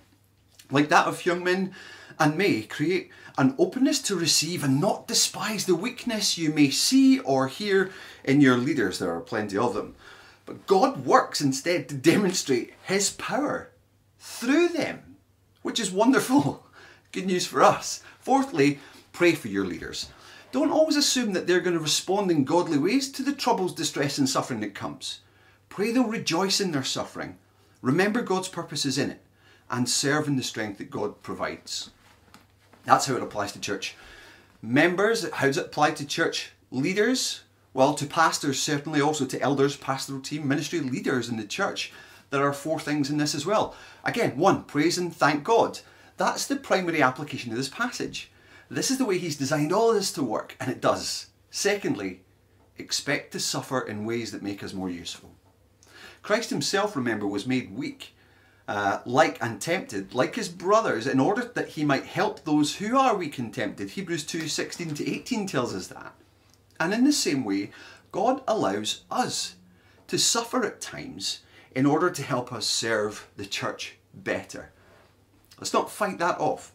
like 0.70 0.90
that 0.90 1.08
of 1.08 1.22
Hyungmin 1.22 1.72
and 2.20 2.38
may 2.38 2.64
create 2.64 3.10
an 3.38 3.56
openness 3.58 4.02
to 4.02 4.18
receive 4.18 4.66
and 4.66 4.82
not 4.82 5.08
despise 5.08 5.66
the 5.66 5.76
weakness 5.76 6.38
you 6.38 6.52
may 6.52 6.70
see 6.70 7.20
or 7.20 7.48
hear 7.48 7.92
in 8.22 8.42
your 8.42 8.58
leaders. 8.58 9.00
There 9.00 9.16
are 9.16 9.22
plenty 9.22 9.58
of 9.58 9.74
them. 9.74 9.96
But 10.46 10.68
God 10.68 11.06
works 11.06 11.40
instead 11.40 11.88
to 11.88 11.96
demonstrate 11.96 12.74
His 12.84 13.12
power 13.12 13.70
through 14.20 14.68
them, 14.68 15.16
which 15.62 15.80
is 15.80 15.90
wonderful. 15.90 16.66
Good 17.14 17.28
news 17.28 17.48
for 17.48 17.64
us. 17.64 18.04
Fourthly, 18.20 18.82
pray 19.14 19.36
for 19.36 19.48
your 19.48 19.66
leaders. 19.66 20.10
Don't 20.52 20.70
always 20.70 20.98
assume 20.98 21.32
that 21.32 21.48
they're 21.48 21.62
going 21.62 21.78
to 21.78 21.80
respond 21.82 22.30
in 22.30 22.44
godly 22.44 22.78
ways 22.78 23.10
to 23.14 23.24
the 23.24 23.32
troubles, 23.32 23.74
distress, 23.74 24.18
and 24.18 24.28
suffering 24.28 24.60
that 24.60 24.76
comes. 24.76 25.22
Pray 25.70 25.92
they'll 25.92 26.04
rejoice 26.04 26.60
in 26.60 26.74
their 26.74 26.84
suffering. 26.84 27.38
Remember 27.84 28.22
God's 28.22 28.48
purposes 28.48 28.98
in 28.98 29.10
it 29.10 29.22
and 29.70 29.90
serve 29.90 30.30
in 30.30 30.38
the 30.38 30.42
strength 30.42 30.78
that 30.78 30.90
God 30.90 31.22
provides. 31.22 31.90
That's 32.86 33.08
how 33.08 33.18
it 33.18 33.22
applies 33.22 33.52
to 33.52 33.60
church 33.60 33.96
members. 34.62 35.30
How 35.30 35.48
does 35.48 35.58
it 35.58 35.66
apply 35.66 35.92
to 35.92 36.06
church 36.06 36.54
leaders? 36.72 37.42
Well, 37.74 37.94
to 37.96 38.06
pastors, 38.06 38.62
certainly 38.62 39.02
also 39.02 39.26
to 39.26 39.42
elders, 39.42 39.76
pastoral 39.76 40.22
team, 40.22 40.48
ministry 40.48 40.80
leaders 40.80 41.28
in 41.28 41.36
the 41.36 41.44
church. 41.44 41.92
There 42.30 42.48
are 42.48 42.54
four 42.54 42.80
things 42.80 43.10
in 43.10 43.18
this 43.18 43.36
as 43.36 43.46
well. 43.46 43.76
Again, 44.06 44.38
one, 44.38 44.64
praise 44.64 44.98
and 44.98 45.14
thank 45.14 45.44
God. 45.44 45.80
That's 46.16 46.48
the 46.48 46.56
primary 46.56 47.02
application 47.02 47.52
of 47.52 47.58
this 47.58 47.68
passage. 47.68 48.32
This 48.70 48.92
is 48.92 48.98
the 48.98 49.06
way 49.06 49.18
He's 49.18 49.36
designed 49.36 49.74
all 49.74 49.94
this 49.94 50.14
to 50.14 50.24
work, 50.24 50.56
and 50.58 50.72
it 50.72 50.80
does. 50.80 51.28
Secondly, 51.52 52.22
expect 52.78 53.34
to 53.34 53.42
suffer 53.42 53.82
in 53.82 54.06
ways 54.06 54.32
that 54.32 54.42
make 54.42 54.64
us 54.64 54.74
more 54.74 54.90
useful. 54.90 55.32
Christ 56.24 56.50
Himself, 56.50 56.96
remember, 56.96 57.28
was 57.28 57.46
made 57.46 57.76
weak, 57.76 58.16
uh, 58.68 59.00
like 59.06 59.38
and 59.44 59.62
tempted, 59.62 60.16
like 60.16 60.36
His 60.36 60.50
brothers, 60.50 61.06
in 61.06 61.20
order 61.20 61.44
that 61.54 61.70
He 61.70 61.84
might 61.84 62.06
help 62.06 62.44
those 62.44 62.78
who 62.78 62.98
are 62.98 63.16
weak 63.16 63.38
and 63.38 63.54
tempted. 63.54 63.92
Hebrews 63.92 64.26
2 64.26 64.48
16 64.48 64.96
to 64.96 65.12
18 65.12 65.46
tells 65.48 65.76
us 65.76 65.88
that. 65.88 66.14
And 66.80 66.94
in 66.94 67.04
the 67.04 67.14
same 67.14 67.44
way, 67.44 67.72
God 68.12 68.42
allows 68.48 69.04
us 69.12 69.56
to 70.08 70.18
suffer 70.18 70.66
at 70.66 70.82
times 70.82 71.42
in 71.76 71.86
order 71.86 72.10
to 72.10 72.24
help 72.24 72.54
us 72.54 72.66
serve 72.66 73.28
the 73.36 73.46
church 73.46 73.98
better. 74.14 74.72
Let's 75.60 75.74
not 75.74 75.92
fight 75.92 76.20
that 76.20 76.40
off. 76.40 76.72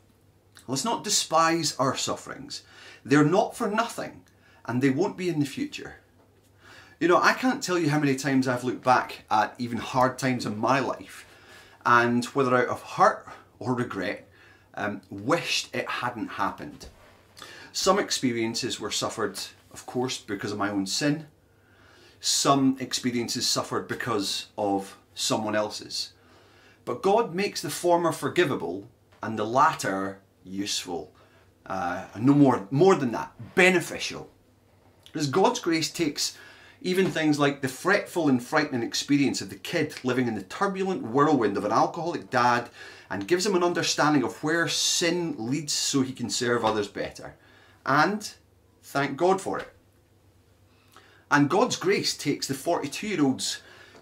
Let's 0.67 0.85
not 0.85 1.05
despise 1.05 1.75
our 1.77 1.97
sufferings. 1.97 2.63
They're 3.05 3.25
not 3.25 3.57
for 3.57 3.69
nothing, 3.69 4.25
and 4.67 4.83
they 4.83 4.91
won't 4.91 5.17
be 5.17 5.31
in 5.31 5.41
the 5.41 5.47
future. 5.47 6.01
You 7.01 7.07
know, 7.07 7.19
I 7.23 7.33
can't 7.33 7.63
tell 7.63 7.79
you 7.79 7.91
how 7.91 8.01
many 8.01 8.17
times 8.17 8.49
I've 8.49 8.65
looked 8.65 8.83
back 8.83 9.23
at 9.31 9.55
even 9.57 9.79
hard 9.79 10.19
times 10.19 10.45
in 10.45 10.59
my 10.59 10.81
life, 10.81 11.25
and 11.87 12.25
whether 12.27 12.57
out 12.57 12.67
of 12.67 12.83
hurt 12.83 13.25
or 13.61 13.75
regret, 13.75 14.29
um, 14.75 15.03
wished 15.09 15.73
it 15.73 15.89
hadn't 15.89 16.27
happened. 16.27 16.87
Some 17.73 18.01
experiences 18.01 18.81
were 18.81 18.91
suffered, 18.91 19.39
of 19.73 19.87
course, 19.87 20.19
because 20.19 20.51
of 20.51 20.59
my 20.59 20.71
own 20.71 20.87
sin. 20.87 21.29
Some 22.19 22.77
experiences 22.81 23.49
suffered 23.49 23.87
because 23.87 24.47
of 24.59 24.97
someone 25.15 25.55
else's. 25.55 26.15
But 26.85 27.03
God 27.03 27.33
makes 27.33 27.63
the 27.63 27.71
former 27.71 28.11
forgivable 28.11 28.89
and 29.23 29.39
the 29.39 29.47
latter 29.47 30.19
useful. 30.43 31.13
Uh, 31.65 32.07
no 32.19 32.35
more, 32.35 32.67
more 32.73 32.97
than 32.97 33.13
that, 33.13 33.33
beneficial. 33.55 34.31
As 35.15 35.29
God's 35.29 35.61
grace 35.61 35.93
takes 35.93 36.37
even 36.81 37.11
things 37.11 37.39
like 37.39 37.61
the 37.61 37.69
fretful 37.69 38.29
and 38.29 38.43
frightening 38.43 38.83
experience 38.83 39.41
of 39.41 39.51
the 39.51 39.57
kid 39.57 39.95
living 40.05 40.29
in 40.29 40.35
the 40.35 40.43
turbulent 40.43 41.03
whirlwind 41.03 41.57
of 41.57 41.65
an 41.65 41.73
alcoholic 41.73 42.31
dad 42.31 42.71
and 43.11 43.27
gives 43.27 43.47
him 43.47 43.57
an 43.57 43.65
understanding 43.65 44.23
of 44.23 44.43
where 44.43 44.69
sin 44.69 45.35
leads 45.39 45.73
so 45.73 46.03
he 46.03 46.13
can 46.13 46.31
serve 46.31 46.65
others 46.65 46.89
better. 46.89 47.35
And 47.85 48.31
thank 48.83 49.17
God 49.17 49.41
for 49.41 49.59
it. 49.59 49.69
And 51.31 51.51
God's 51.51 51.77
grace 51.77 52.17
takes 52.17 52.47
the 52.47 52.55
42 52.55 53.07
year 53.07 53.25
old's 53.25 53.61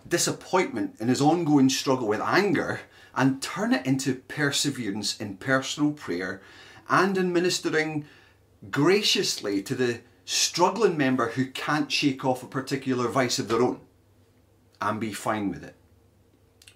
disappointment 0.09 0.97
in 1.00 1.09
his 1.09 1.21
ongoing 1.21 1.68
struggle 1.68 2.09
with 2.09 2.21
anger 2.21 2.80
and 3.14 3.42
turn 3.42 3.73
it 3.73 3.87
into 3.87 4.14
perseverance 4.14 5.18
in 5.21 5.37
personal 5.38 5.92
prayer 5.92 6.42
and 6.88 7.16
in 7.16 7.33
ministering 7.33 8.04
graciously 8.71 9.62
to 9.62 9.75
the 9.75 10.00
struggling 10.26 10.99
member 10.99 11.30
who 11.30 11.47
can't 11.47 11.90
shake 11.90 12.25
off 12.25 12.42
a 12.42 12.47
particular 12.47 13.09
vice 13.09 13.38
of 13.38 13.49
their 13.49 13.62
own 13.62 13.80
and 14.83 15.00
be 15.00 15.12
fine 15.12 15.49
with 15.49 15.64
it. 15.64 15.76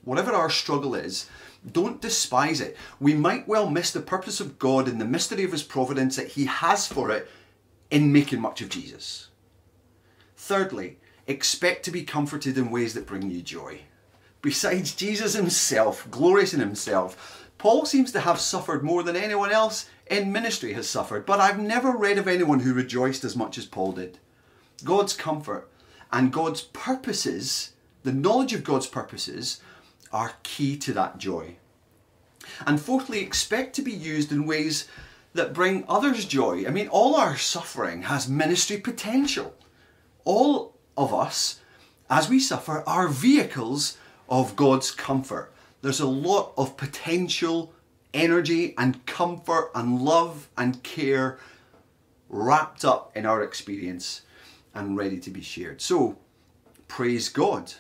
Whatever 0.02 0.33
our 0.33 0.49
struggle 0.49 0.95
is, 0.95 1.28
don't 1.71 2.00
despise 2.00 2.61
it. 2.61 2.76
We 2.99 3.12
might 3.12 3.47
well 3.47 3.69
miss 3.69 3.90
the 3.90 4.00
purpose 4.00 4.40
of 4.40 4.59
God 4.59 4.88
and 4.88 4.99
the 4.99 5.04
mystery 5.04 5.45
of 5.45 5.52
His 5.52 5.62
providence 5.62 6.16
that 6.16 6.28
He 6.28 6.47
has 6.47 6.87
for 6.87 7.11
it 7.11 7.28
in 7.90 8.12
making 8.12 8.40
much 8.40 8.62
of 8.62 8.71
Jesus. 8.71 9.28
Thirdly, 10.37 10.99
expect 11.26 11.85
to 11.85 11.90
be 11.90 12.04
comforted 12.04 12.57
in 12.57 12.71
ways 12.71 12.95
that 12.95 13.07
bring 13.07 13.30
you 13.30 13.42
joy. 13.42 13.80
Besides 14.42 14.95
Jesus 14.95 15.35
himself, 15.35 16.11
glorious 16.11 16.54
in 16.54 16.61
himself, 16.61 17.50
Paul 17.59 17.85
seems 17.85 18.11
to 18.12 18.21
have 18.21 18.40
suffered 18.40 18.83
more 18.83 19.02
than 19.02 19.16
anyone 19.16 19.52
else 19.52 19.90
in 20.11 20.33
ministry 20.33 20.73
has 20.73 20.88
suffered, 20.88 21.25
but 21.25 21.40
I've 21.40 21.59
never 21.59 21.93
read 21.93 22.19
of 22.19 22.29
anyone 22.29 22.61
who 22.61 22.75
rejoiced 22.75 23.25
as 23.25 23.37
much 23.37 23.57
as 23.57 23.64
Paul 23.64 23.93
did. 23.93 24.19
God's 24.85 25.14
comfort 25.14 25.71
and 26.12 26.33
God's 26.33 26.62
purposes, 26.62 27.73
the 28.02 28.12
knowledge 28.12 28.52
of 28.52 28.64
God's 28.64 28.88
purposes, 28.88 29.61
are 30.12 30.35
key 30.43 30.76
to 30.79 30.93
that 30.95 31.19
joy. 31.19 31.57
And 32.67 32.81
fourthly, 32.81 33.21
expect 33.21 33.76
to 33.76 33.83
be 33.83 33.93
used 33.93 34.33
in 34.33 34.47
ways 34.47 34.88
that 35.35 35.52
bring 35.52 35.85
others 35.88 36.25
joy. 36.25 36.67
I 36.67 36.71
mean, 36.71 36.88
all 36.88 37.14
our 37.14 37.37
suffering 37.37 38.02
has 38.02 38.29
ministry 38.29 38.79
potential. 38.79 39.55
All 40.25 40.75
of 40.97 41.14
us, 41.14 41.61
as 42.09 42.29
we 42.29 42.40
suffer, 42.40 42.83
are 42.87 43.07
vehicles 43.07 43.97
of 44.29 44.57
God's 44.57 44.90
comfort. 44.90 45.52
There's 45.83 46.00
a 46.00 46.07
lot 46.07 46.52
of 46.57 46.76
potential 46.76 47.73
energy 48.12 48.75
and 48.76 49.05
comfort 49.07 49.71
and 49.75 50.02
love 50.02 50.49
and 50.57 50.83
care 50.83 51.38
wrapped 52.29 52.85
up 52.85 53.17
in 53.17 53.26
our 53.26 53.43
experience 53.43 54.23
and 54.75 54.97
ready 54.97 55.19
to 55.19 55.31
be 55.31 55.43
shared. 55.43 55.81
So, 55.81 56.17
praise 56.88 57.29
God. 57.29 57.75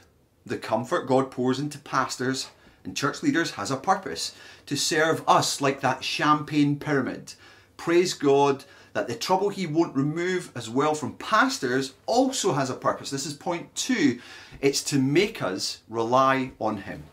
The 0.44 0.58
comfort 0.58 1.06
God 1.06 1.30
pours 1.30 1.60
into 1.60 1.78
pastors 1.78 2.48
and 2.84 2.96
church 2.96 3.22
leaders 3.22 3.52
has 3.52 3.70
a 3.70 3.76
purpose 3.76 4.34
to 4.66 4.76
serve 4.76 5.22
us 5.28 5.60
like 5.60 5.80
that 5.80 6.02
champagne 6.02 6.76
pyramid. 6.76 7.34
Praise 7.76 8.14
God 8.14 8.64
that 8.92 9.06
the 9.06 9.14
trouble 9.14 9.50
he 9.50 9.66
won't 9.66 9.94
remove 9.94 10.50
as 10.56 10.68
well 10.68 10.94
from 10.94 11.14
pastors 11.14 11.94
also 12.06 12.52
has 12.52 12.70
a 12.70 12.74
purpose. 12.74 13.10
This 13.10 13.26
is 13.26 13.34
point 13.34 13.72
two. 13.74 14.18
It's 14.60 14.82
to 14.84 14.98
make 14.98 15.42
us 15.42 15.82
rely 15.88 16.52
on 16.58 16.78
him. 16.78 17.04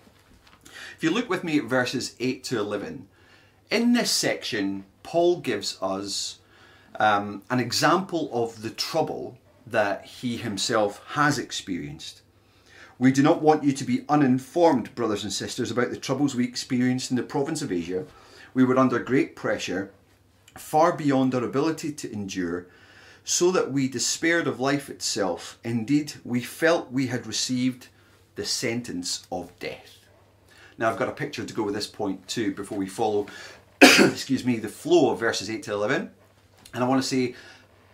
If 0.97 1.03
you 1.03 1.11
look 1.11 1.29
with 1.29 1.43
me 1.43 1.59
at 1.59 1.65
verses 1.65 2.15
8 2.19 2.43
to 2.45 2.57
11, 2.59 3.07
in 3.69 3.93
this 3.93 4.09
section, 4.09 4.85
Paul 5.03 5.41
gives 5.41 5.77
us 5.79 6.39
um, 6.99 7.43
an 7.51 7.59
example 7.59 8.31
of 8.33 8.63
the 8.63 8.71
trouble 8.71 9.37
that 9.67 10.05
he 10.05 10.37
himself 10.37 10.99
has 11.09 11.37
experienced. 11.37 12.23
We 12.97 13.11
do 13.11 13.21
not 13.21 13.43
want 13.43 13.63
you 13.63 13.73
to 13.73 13.83
be 13.83 14.05
uninformed, 14.09 14.95
brothers 14.95 15.23
and 15.23 15.31
sisters, 15.31 15.69
about 15.69 15.91
the 15.91 15.97
troubles 15.97 16.33
we 16.33 16.45
experienced 16.45 17.11
in 17.11 17.17
the 17.17 17.21
province 17.21 17.61
of 17.61 17.71
Asia. 17.71 18.07
We 18.55 18.65
were 18.65 18.79
under 18.79 18.97
great 18.97 19.35
pressure 19.35 19.91
far 20.55 20.97
beyond 20.97 21.35
our 21.35 21.43
ability 21.43 21.91
to 21.91 22.11
endure, 22.11 22.65
so 23.23 23.51
that 23.51 23.71
we 23.71 23.87
despaired 23.87 24.47
of 24.47 24.59
life 24.59 24.89
itself. 24.89 25.59
Indeed, 25.63 26.13
we 26.23 26.41
felt 26.41 26.91
we 26.91 27.05
had 27.05 27.27
received 27.27 27.89
the 28.33 28.45
sentence 28.45 29.27
of 29.31 29.51
death. 29.59 29.96
Now, 30.77 30.89
I've 30.89 30.97
got 30.97 31.09
a 31.09 31.13
picture 31.13 31.43
to 31.43 31.53
go 31.53 31.63
with 31.63 31.73
this 31.73 31.87
point 31.87 32.27
too 32.27 32.53
before 32.53 32.77
we 32.77 32.87
follow, 32.87 33.27
excuse 33.81 34.45
me, 34.45 34.57
the 34.57 34.67
flow 34.67 35.11
of 35.11 35.19
verses 35.19 35.49
8 35.49 35.63
to 35.63 35.73
11. 35.73 36.11
And 36.73 36.83
I 36.83 36.87
want 36.87 37.01
to 37.01 37.07
say, 37.07 37.35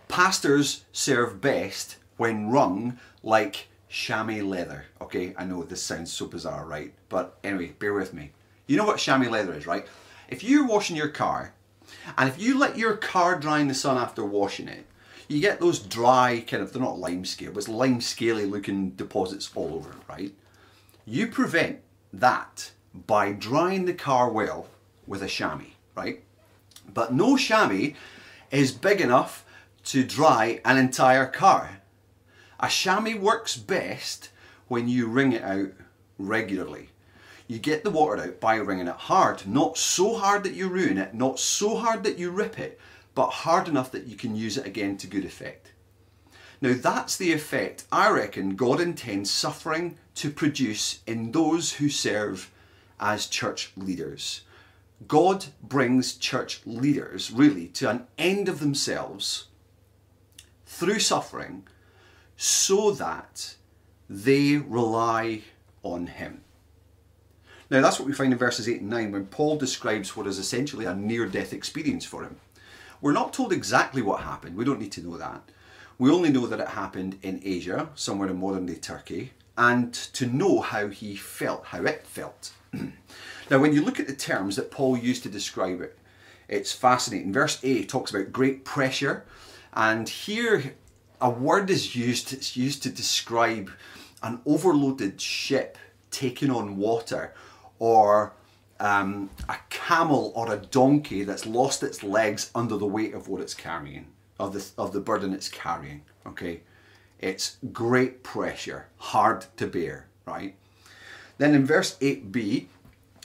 pastors 0.08 0.84
serve 0.92 1.40
best 1.40 1.96
when 2.16 2.50
wrung 2.50 2.98
like 3.22 3.68
chamois 3.88 4.42
leather. 4.42 4.86
Okay, 5.00 5.34
I 5.38 5.44
know 5.44 5.62
this 5.62 5.82
sounds 5.82 6.12
so 6.12 6.26
bizarre, 6.26 6.66
right? 6.66 6.92
But 7.08 7.38
anyway, 7.42 7.74
bear 7.78 7.94
with 7.94 8.12
me. 8.12 8.32
You 8.66 8.76
know 8.76 8.84
what 8.84 8.98
chamois 8.98 9.30
leather 9.30 9.54
is, 9.54 9.66
right? 9.66 9.86
If 10.28 10.42
you're 10.42 10.66
washing 10.66 10.96
your 10.96 11.08
car 11.08 11.54
and 12.18 12.28
if 12.28 12.40
you 12.40 12.58
let 12.58 12.76
your 12.76 12.96
car 12.96 13.38
dry 13.38 13.60
in 13.60 13.68
the 13.68 13.74
sun 13.74 13.96
after 13.96 14.24
washing 14.24 14.68
it, 14.68 14.86
you 15.28 15.40
get 15.40 15.60
those 15.60 15.78
dry, 15.78 16.44
kind 16.46 16.62
of, 16.62 16.72
they're 16.72 16.82
not 16.82 16.98
lime 16.98 17.24
scale, 17.24 17.52
but 17.52 17.60
it's 17.60 17.68
lime 17.68 18.00
scaly 18.00 18.44
looking 18.44 18.90
deposits 18.90 19.50
all 19.54 19.74
over, 19.74 19.96
right? 20.08 20.34
You 21.06 21.28
prevent 21.28 21.80
that 22.20 22.72
by 22.94 23.32
drying 23.32 23.84
the 23.84 23.94
car 23.94 24.30
well 24.30 24.68
with 25.06 25.22
a 25.22 25.28
chamois, 25.28 25.74
right? 25.94 26.22
But 26.92 27.12
no 27.12 27.36
chamois 27.36 27.94
is 28.50 28.72
big 28.72 29.00
enough 29.00 29.44
to 29.84 30.04
dry 30.04 30.60
an 30.64 30.78
entire 30.78 31.26
car. 31.26 31.80
A 32.60 32.68
chamois 32.68 33.18
works 33.18 33.56
best 33.56 34.30
when 34.68 34.88
you 34.88 35.06
wring 35.06 35.32
it 35.32 35.42
out 35.42 35.72
regularly. 36.18 36.90
You 37.46 37.58
get 37.58 37.84
the 37.84 37.90
water 37.90 38.22
out 38.22 38.40
by 38.40 38.56
wringing 38.56 38.88
it 38.88 38.94
hard. 38.94 39.46
Not 39.46 39.76
so 39.76 40.16
hard 40.16 40.44
that 40.44 40.54
you 40.54 40.68
ruin 40.68 40.96
it, 40.96 41.14
not 41.14 41.38
so 41.38 41.76
hard 41.76 42.02
that 42.04 42.18
you 42.18 42.30
rip 42.30 42.58
it, 42.58 42.80
but 43.14 43.28
hard 43.28 43.68
enough 43.68 43.90
that 43.92 44.06
you 44.06 44.16
can 44.16 44.34
use 44.34 44.56
it 44.56 44.66
again 44.66 44.96
to 44.98 45.06
good 45.06 45.24
effect. 45.24 45.72
Now, 46.64 46.72
that's 46.72 47.18
the 47.18 47.30
effect 47.30 47.84
I 47.92 48.08
reckon 48.08 48.56
God 48.56 48.80
intends 48.80 49.30
suffering 49.30 49.98
to 50.14 50.30
produce 50.30 51.00
in 51.06 51.30
those 51.30 51.74
who 51.74 51.90
serve 51.90 52.50
as 52.98 53.26
church 53.26 53.72
leaders. 53.76 54.40
God 55.06 55.44
brings 55.62 56.14
church 56.14 56.62
leaders 56.64 57.30
really 57.30 57.68
to 57.68 57.90
an 57.90 58.06
end 58.16 58.48
of 58.48 58.60
themselves 58.60 59.48
through 60.64 61.00
suffering 61.00 61.64
so 62.34 62.92
that 62.92 63.56
they 64.08 64.56
rely 64.56 65.42
on 65.82 66.06
Him. 66.06 66.44
Now, 67.68 67.82
that's 67.82 67.98
what 67.98 68.08
we 68.08 68.14
find 68.14 68.32
in 68.32 68.38
verses 68.38 68.70
8 68.70 68.80
and 68.80 68.88
9 68.88 69.12
when 69.12 69.26
Paul 69.26 69.58
describes 69.58 70.16
what 70.16 70.26
is 70.26 70.38
essentially 70.38 70.86
a 70.86 70.94
near 70.94 71.26
death 71.26 71.52
experience 71.52 72.06
for 72.06 72.22
him. 72.22 72.36
We're 73.02 73.12
not 73.12 73.34
told 73.34 73.52
exactly 73.52 74.00
what 74.00 74.22
happened, 74.22 74.56
we 74.56 74.64
don't 74.64 74.80
need 74.80 74.92
to 74.92 75.06
know 75.06 75.18
that. 75.18 75.42
We 75.96 76.10
only 76.10 76.30
know 76.30 76.46
that 76.46 76.60
it 76.60 76.68
happened 76.68 77.18
in 77.22 77.40
Asia, 77.44 77.88
somewhere 77.94 78.28
in 78.28 78.40
modern 78.40 78.66
day 78.66 78.74
Turkey, 78.74 79.32
and 79.56 79.94
to 79.94 80.26
know 80.26 80.60
how 80.60 80.88
he 80.88 81.14
felt, 81.14 81.66
how 81.66 81.84
it 81.84 82.04
felt. 82.04 82.52
now, 83.50 83.58
when 83.58 83.72
you 83.72 83.82
look 83.82 84.00
at 84.00 84.08
the 84.08 84.16
terms 84.16 84.56
that 84.56 84.72
Paul 84.72 84.96
used 84.98 85.22
to 85.22 85.28
describe 85.28 85.80
it, 85.80 85.96
it's 86.48 86.72
fascinating. 86.72 87.32
Verse 87.32 87.60
A 87.62 87.84
talks 87.84 88.10
about 88.12 88.32
great 88.32 88.64
pressure, 88.64 89.24
and 89.72 90.08
here 90.08 90.74
a 91.20 91.30
word 91.30 91.70
is 91.70 91.94
used, 91.94 92.32
it's 92.32 92.56
used 92.56 92.82
to 92.82 92.90
describe 92.90 93.70
an 94.22 94.40
overloaded 94.46 95.20
ship 95.20 95.78
taking 96.10 96.50
on 96.50 96.76
water, 96.76 97.34
or 97.78 98.32
um, 98.80 99.30
a 99.48 99.56
camel 99.70 100.32
or 100.34 100.52
a 100.52 100.56
donkey 100.56 101.22
that's 101.22 101.46
lost 101.46 101.84
its 101.84 102.02
legs 102.02 102.50
under 102.52 102.76
the 102.76 102.86
weight 102.86 103.14
of 103.14 103.28
what 103.28 103.40
it's 103.40 103.54
carrying 103.54 104.06
of 104.38 104.52
the, 104.52 104.64
of 104.76 104.92
the 104.92 105.00
burden 105.00 105.32
it's 105.32 105.48
carrying, 105.48 106.02
okay? 106.26 106.60
It's 107.18 107.56
great 107.72 108.22
pressure, 108.22 108.88
hard 108.98 109.46
to 109.56 109.66
bear, 109.66 110.06
right? 110.26 110.56
Then 111.38 111.54
in 111.54 111.66
verse 111.66 111.96
8b, 111.98 112.66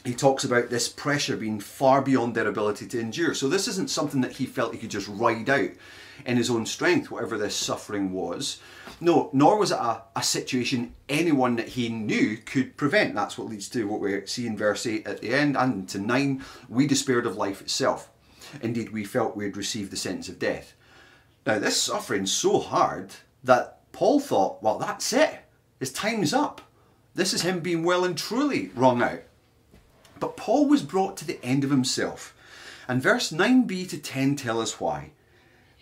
he 0.05 0.13
talks 0.13 0.43
about 0.43 0.69
this 0.69 0.87
pressure 0.87 1.35
being 1.35 1.59
far 1.59 2.01
beyond 2.01 2.33
their 2.33 2.47
ability 2.47 2.87
to 2.87 2.99
endure. 2.99 3.33
So 3.33 3.49
this 3.49 3.67
isn't 3.67 3.89
something 3.89 4.21
that 4.21 4.33
he 4.33 4.45
felt 4.45 4.73
he 4.73 4.79
could 4.79 4.89
just 4.89 5.09
ride 5.09 5.49
out 5.49 5.71
in 6.25 6.37
his 6.37 6.49
own 6.49 6.65
strength, 6.65 7.11
whatever 7.11 7.37
this 7.37 7.55
suffering 7.55 8.11
was. 8.11 8.59
No, 9.01 9.29
nor 9.33 9.57
was 9.57 9.71
it 9.71 9.77
a, 9.77 10.03
a 10.15 10.23
situation 10.23 10.93
anyone 11.07 11.55
that 11.57 11.69
he 11.69 11.89
knew 11.89 12.37
could 12.37 12.77
prevent. 12.77 13.15
That's 13.15 13.37
what 13.37 13.49
leads 13.49 13.69
to 13.69 13.87
what 13.87 13.99
we 13.99 14.25
see 14.25 14.47
in 14.47 14.57
verse 14.57 14.85
8 14.85 15.05
at 15.07 15.21
the 15.21 15.33
end 15.33 15.55
and 15.57 15.87
to 15.89 15.99
9. 15.99 16.43
We 16.67 16.87
despaired 16.87 17.25
of 17.25 17.37
life 17.37 17.61
itself. 17.61 18.09
Indeed, 18.61 18.91
we 18.91 19.03
felt 19.03 19.37
we 19.37 19.45
had 19.45 19.57
received 19.57 19.91
the 19.91 19.97
sentence 19.97 20.29
of 20.29 20.39
death. 20.39 20.73
Now, 21.45 21.59
this 21.59 21.81
suffering's 21.81 22.31
so 22.31 22.59
hard 22.59 23.11
that 23.43 23.79
Paul 23.91 24.19
thought, 24.19 24.61
well, 24.61 24.77
that's 24.77 25.13
it. 25.13 25.39
His 25.79 25.91
time's 25.91 26.33
up. 26.33 26.61
This 27.15 27.33
is 27.33 27.41
him 27.41 27.59
being 27.59 27.83
well 27.83 28.03
and 28.05 28.17
truly 28.17 28.71
wrung 28.75 29.01
out. 29.01 29.23
But 30.19 30.37
Paul 30.37 30.67
was 30.67 30.83
brought 30.83 31.17
to 31.17 31.25
the 31.25 31.43
end 31.43 31.63
of 31.63 31.71
himself. 31.71 32.35
And 32.87 33.01
verse 33.01 33.31
9b 33.31 33.89
to 33.89 33.97
10 33.97 34.35
tell 34.35 34.61
us 34.61 34.79
why. 34.79 35.11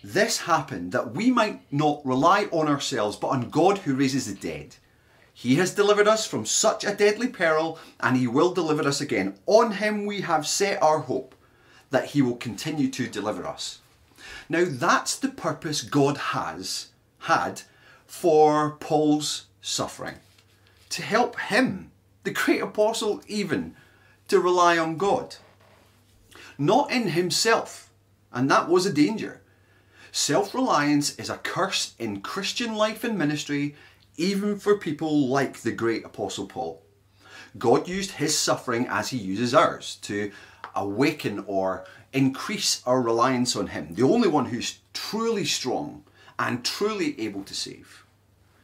This 0.04 0.42
happened 0.42 0.92
that 0.92 1.14
we 1.14 1.32
might 1.32 1.62
not 1.72 2.06
rely 2.06 2.48
on 2.52 2.68
ourselves, 2.68 3.18
but 3.18 3.30
on 3.30 3.50
God 3.50 3.80
who 3.80 3.96
raises 3.96 4.28
the 4.28 4.40
dead. 4.40 4.76
He 5.34 5.56
has 5.56 5.74
delivered 5.74 6.08
us 6.08 6.26
from 6.26 6.46
such 6.46 6.84
a 6.84 6.96
deadly 6.96 7.28
peril, 7.28 7.80
and 8.00 8.18
he 8.18 8.28
will 8.28 8.54
deliver 8.54 8.88
us 8.88 9.02
again. 9.02 9.36
On 9.46 9.72
him 9.72 10.06
we 10.06 10.22
have 10.22 10.48
set 10.48 10.82
our 10.82 11.00
hope, 11.00 11.36
that 11.90 12.06
he 12.06 12.22
will 12.22 12.36
continue 12.36 12.90
to 12.90 13.08
deliver 13.08 13.46
us. 13.46 13.80
Now 14.50 14.66
that's 14.68 15.18
the 15.18 15.30
purpose 15.30 15.82
God 15.82 16.18
has 16.18 16.88
had 17.20 17.62
for 18.06 18.72
Paul's 18.80 19.48
suffering. 19.62 20.16
To 20.90 21.02
help 21.02 21.40
him, 21.40 21.92
the 22.24 22.32
great 22.32 22.62
apostle 22.62 23.22
even, 23.28 23.76
to 24.30 24.40
rely 24.40 24.78
on 24.78 24.98
God. 24.98 25.36
Not 26.58 26.92
in 26.92 27.10
himself, 27.10 27.90
and 28.32 28.50
that 28.50 28.70
was 28.70 28.86
a 28.86 28.94
danger. 28.94 29.42
Self 30.12 30.56
reliance 30.56 31.16
is 31.18 31.30
a 31.30 31.38
curse 31.38 31.94
in 32.00 32.22
Christian 32.22 32.76
life 32.76 33.04
and 33.04 33.18
ministry, 33.18 33.76
even 34.18 34.58
for 34.58 34.78
people 34.78 35.28
like 35.28 35.62
the 35.62 35.72
great 35.72 36.04
Apostle 36.04 36.48
Paul. 36.48 36.82
God 37.58 37.88
used 37.88 38.12
his 38.12 38.38
suffering 38.38 38.88
as 38.90 39.10
he 39.10 39.18
uses 39.18 39.54
ours 39.54 39.98
to 40.04 40.32
awaken 40.76 41.44
or 41.48 41.86
increase 42.14 42.82
our 42.86 43.02
reliance 43.02 43.56
on 43.56 43.68
Him, 43.68 43.90
the 43.92 44.04
only 44.04 44.28
one 44.28 44.46
who's 44.46 44.80
truly 44.94 45.46
strong 45.46 46.04
and 46.40 46.64
truly 46.64 47.20
able 47.20 47.44
to 47.44 47.54
save. 47.54 48.04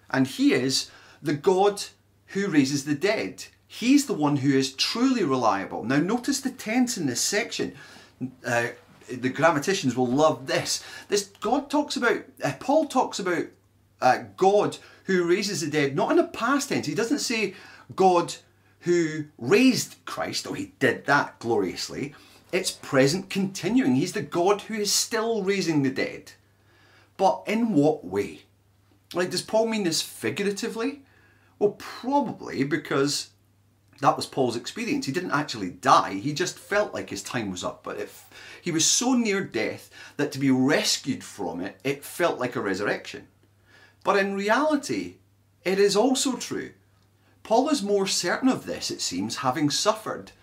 And 0.10 0.28
He 0.28 0.54
is 0.54 0.92
the 1.22 1.34
God 1.34 1.84
who 2.28 2.48
raises 2.48 2.86
the 2.86 2.96
dead. 2.96 3.46
He's 3.68 4.06
the 4.06 4.14
one 4.14 4.38
who 4.38 4.56
is 4.56 4.74
truly 4.74 5.24
reliable. 5.24 5.84
Now, 5.84 5.98
notice 5.98 6.42
the 6.42 6.52
tense 6.52 6.98
in 6.98 7.06
this 7.08 7.22
section. 7.22 7.74
Uh, 8.46 8.68
the 9.08 9.30
grammaticians 9.30 9.96
will 9.96 10.08
love 10.08 10.48
this. 10.48 10.84
This 11.10 11.24
God 11.40 11.70
talks 11.70 11.96
about, 11.96 12.24
uh, 12.44 12.54
Paul 12.60 12.86
talks 12.86 13.20
about 13.20 13.46
uh, 14.02 14.24
God 14.38 14.78
who 15.06 15.28
raises 15.28 15.62
the 15.62 15.70
dead, 15.70 15.96
not 15.96 16.12
in 16.12 16.20
a 16.20 16.28
past 16.28 16.70
tense. 16.70 16.86
He 16.86 16.96
doesn't 16.96 17.20
say 17.20 17.56
God 17.96 18.36
who 18.82 19.26
raised 19.38 19.96
Christ, 20.06 20.44
though 20.44 20.54
he 20.54 20.74
did 20.80 21.06
that 21.06 21.40
gloriously. 21.40 22.14
It's 22.54 22.70
present 22.70 23.32
continuing. 23.32 23.96
He's 23.96 24.14
the 24.14 24.22
God 24.22 24.62
who 24.62 24.76
is 24.76 24.94
still 24.94 25.42
raising 25.42 25.82
the 25.82 25.90
dead. 25.90 26.34
But 27.18 27.42
in 27.48 27.74
what 27.74 28.06
way? 28.06 28.42
Like, 29.12 29.32
does 29.32 29.42
Paul 29.42 29.68
mean 29.68 29.86
this 29.86 30.04
figuratively? 30.04 31.02
Well, 31.58 31.76
probably 31.80 32.64
because 32.64 33.32
that 34.02 34.16
was 34.16 34.28
Paul's 34.28 34.56
experience. 34.56 35.08
He 35.08 35.12
didn't 35.12 35.32
actually 35.32 35.72
die, 35.72 36.14
he 36.14 36.32
just 36.32 36.60
felt 36.60 36.94
like 36.94 37.10
his 37.10 37.24
time 37.24 37.50
was 37.50 37.64
up. 37.64 37.84
But 37.84 37.98
if 37.98 38.30
he 38.62 38.70
was 38.70 38.86
so 38.86 39.14
near 39.14 39.44
death 39.44 39.90
that 40.18 40.32
to 40.34 40.40
be 40.40 40.52
rescued 40.52 41.24
from 41.24 41.60
it, 41.60 41.80
it 41.84 42.04
felt 42.04 42.38
like 42.38 42.56
a 42.56 42.62
resurrection. 42.62 43.30
But 44.04 44.18
in 44.18 44.36
reality, 44.36 45.16
it 45.66 45.80
is 45.80 45.96
also 45.96 46.36
true. 46.36 46.74
Paul 47.42 47.70
is 47.70 47.82
more 47.82 48.06
certain 48.06 48.48
of 48.48 48.68
this, 48.68 48.92
it 48.92 49.02
seems, 49.02 49.38
having 49.38 49.72
suffered 49.72 50.34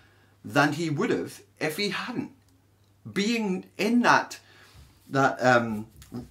than 0.45 0.73
he 0.75 0.91
would 0.91 1.11
have 1.11 1.43
if 1.59 1.77
he 1.77 1.91
hadn't. 1.91 2.33
Being 3.11 3.67
in 3.79 4.01
that, 4.03 4.39
that 5.09 5.39
um, 5.45 5.87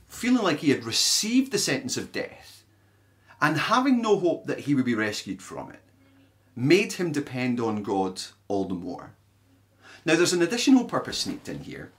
feeling 0.08 0.43
like 0.43 0.60
he 0.60 0.72
had 0.72 0.84
received 0.84 1.52
the 1.52 1.58
sentence 1.58 1.98
of 1.98 2.12
death 2.12 2.63
and 3.41 3.58
having 3.58 4.02
no 4.02 4.19
hope 4.19 4.45
that 4.45 4.62
he 4.62 4.76
would 4.76 4.86
be 4.86 4.95
rescued 4.95 5.41
from 5.41 5.72
it 5.72 5.82
made 6.56 6.93
him 6.93 7.12
depend 7.12 7.60
on 7.60 7.84
God 7.84 8.22
all 8.48 8.65
the 8.65 8.74
more. 8.74 9.13
Now, 10.06 10.15
there's 10.15 10.34
an 10.34 10.41
additional 10.41 10.86
purpose 10.86 11.19
sneaked 11.19 11.50
in 11.50 11.60
here. 11.60 11.91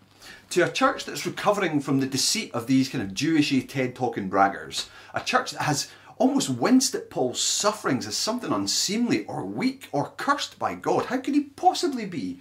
To 0.51 0.63
a 0.63 0.71
church 0.71 1.05
that's 1.05 1.27
recovering 1.27 1.81
from 1.81 2.01
the 2.01 2.07
deceit 2.07 2.53
of 2.53 2.67
these 2.67 2.89
kind 2.89 3.03
of 3.03 3.15
Jewishy 3.15 3.67
TED 3.67 3.95
talking 3.95 4.29
braggers, 4.29 4.89
a 5.15 5.21
church 5.21 5.53
that 5.53 5.63
has 5.63 5.91
almost 6.21 6.51
winced 6.51 6.95
at 6.95 7.09
Paul's 7.09 7.41
sufferings 7.41 8.07
as 8.07 8.15
something 8.15 8.53
unseemly 8.53 9.25
or 9.25 9.43
weak 9.45 9.89
or 9.91 10.13
cursed 10.19 10.59
by 10.59 10.75
God. 10.75 11.07
How 11.07 11.17
could 11.17 11.35
he 11.35 11.41
possibly 11.41 12.05
be 12.05 12.41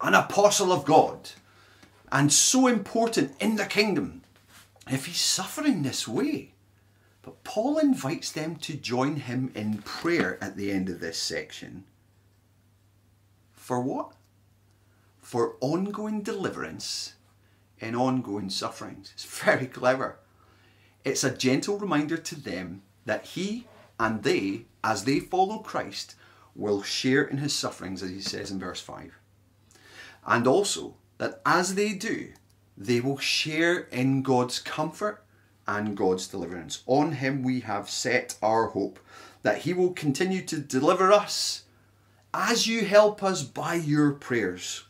an 0.00 0.14
apostle 0.14 0.72
of 0.72 0.86
God 0.86 1.30
and 2.10 2.32
so 2.32 2.66
important 2.66 3.32
in 3.38 3.56
the 3.56 3.66
kingdom 3.66 4.22
if 4.88 5.04
he's 5.04 5.20
suffering 5.20 5.82
this 5.82 6.08
way? 6.08 6.52
But 7.20 7.44
Paul 7.44 7.78
invites 7.78 8.32
them 8.32 8.56
to 8.56 8.74
join 8.74 9.16
him 9.16 9.52
in 9.54 9.82
prayer 9.82 10.42
at 10.42 10.56
the 10.56 10.72
end 10.72 10.88
of 10.88 11.00
this 11.00 11.18
section. 11.18 11.84
For 13.52 13.80
what? 13.80 14.12
For 15.20 15.56
ongoing 15.60 16.22
deliverance 16.22 17.14
in 17.80 17.94
ongoing 17.94 18.48
sufferings. 18.48 19.12
It's 19.14 19.24
very 19.24 19.66
clever. 19.66 20.18
It's 21.04 21.22
a 21.22 21.36
gentle 21.36 21.78
reminder 21.78 22.16
to 22.16 22.34
them 22.34 22.80
that 23.04 23.26
he 23.26 23.66
and 23.98 24.22
they, 24.22 24.62
as 24.82 25.04
they 25.04 25.20
follow 25.20 25.58
Christ, 25.58 26.14
will 26.54 26.82
share 26.82 27.22
in 27.22 27.38
his 27.38 27.54
sufferings, 27.54 28.02
as 28.02 28.10
he 28.10 28.20
says 28.20 28.50
in 28.50 28.58
verse 28.58 28.80
5. 28.80 29.18
And 30.26 30.46
also 30.46 30.94
that 31.18 31.40
as 31.44 31.74
they 31.74 31.92
do, 31.92 32.32
they 32.76 33.00
will 33.00 33.18
share 33.18 33.80
in 33.92 34.22
God's 34.22 34.58
comfort 34.58 35.24
and 35.66 35.96
God's 35.96 36.26
deliverance. 36.26 36.82
On 36.86 37.12
him 37.12 37.42
we 37.42 37.60
have 37.60 37.88
set 37.88 38.36
our 38.42 38.68
hope 38.68 38.98
that 39.42 39.58
he 39.58 39.72
will 39.72 39.92
continue 39.92 40.42
to 40.42 40.58
deliver 40.58 41.12
us 41.12 41.64
as 42.32 42.66
you 42.66 42.84
help 42.84 43.22
us 43.22 43.42
by 43.42 43.74
your 43.74 44.12
prayers. 44.12 44.84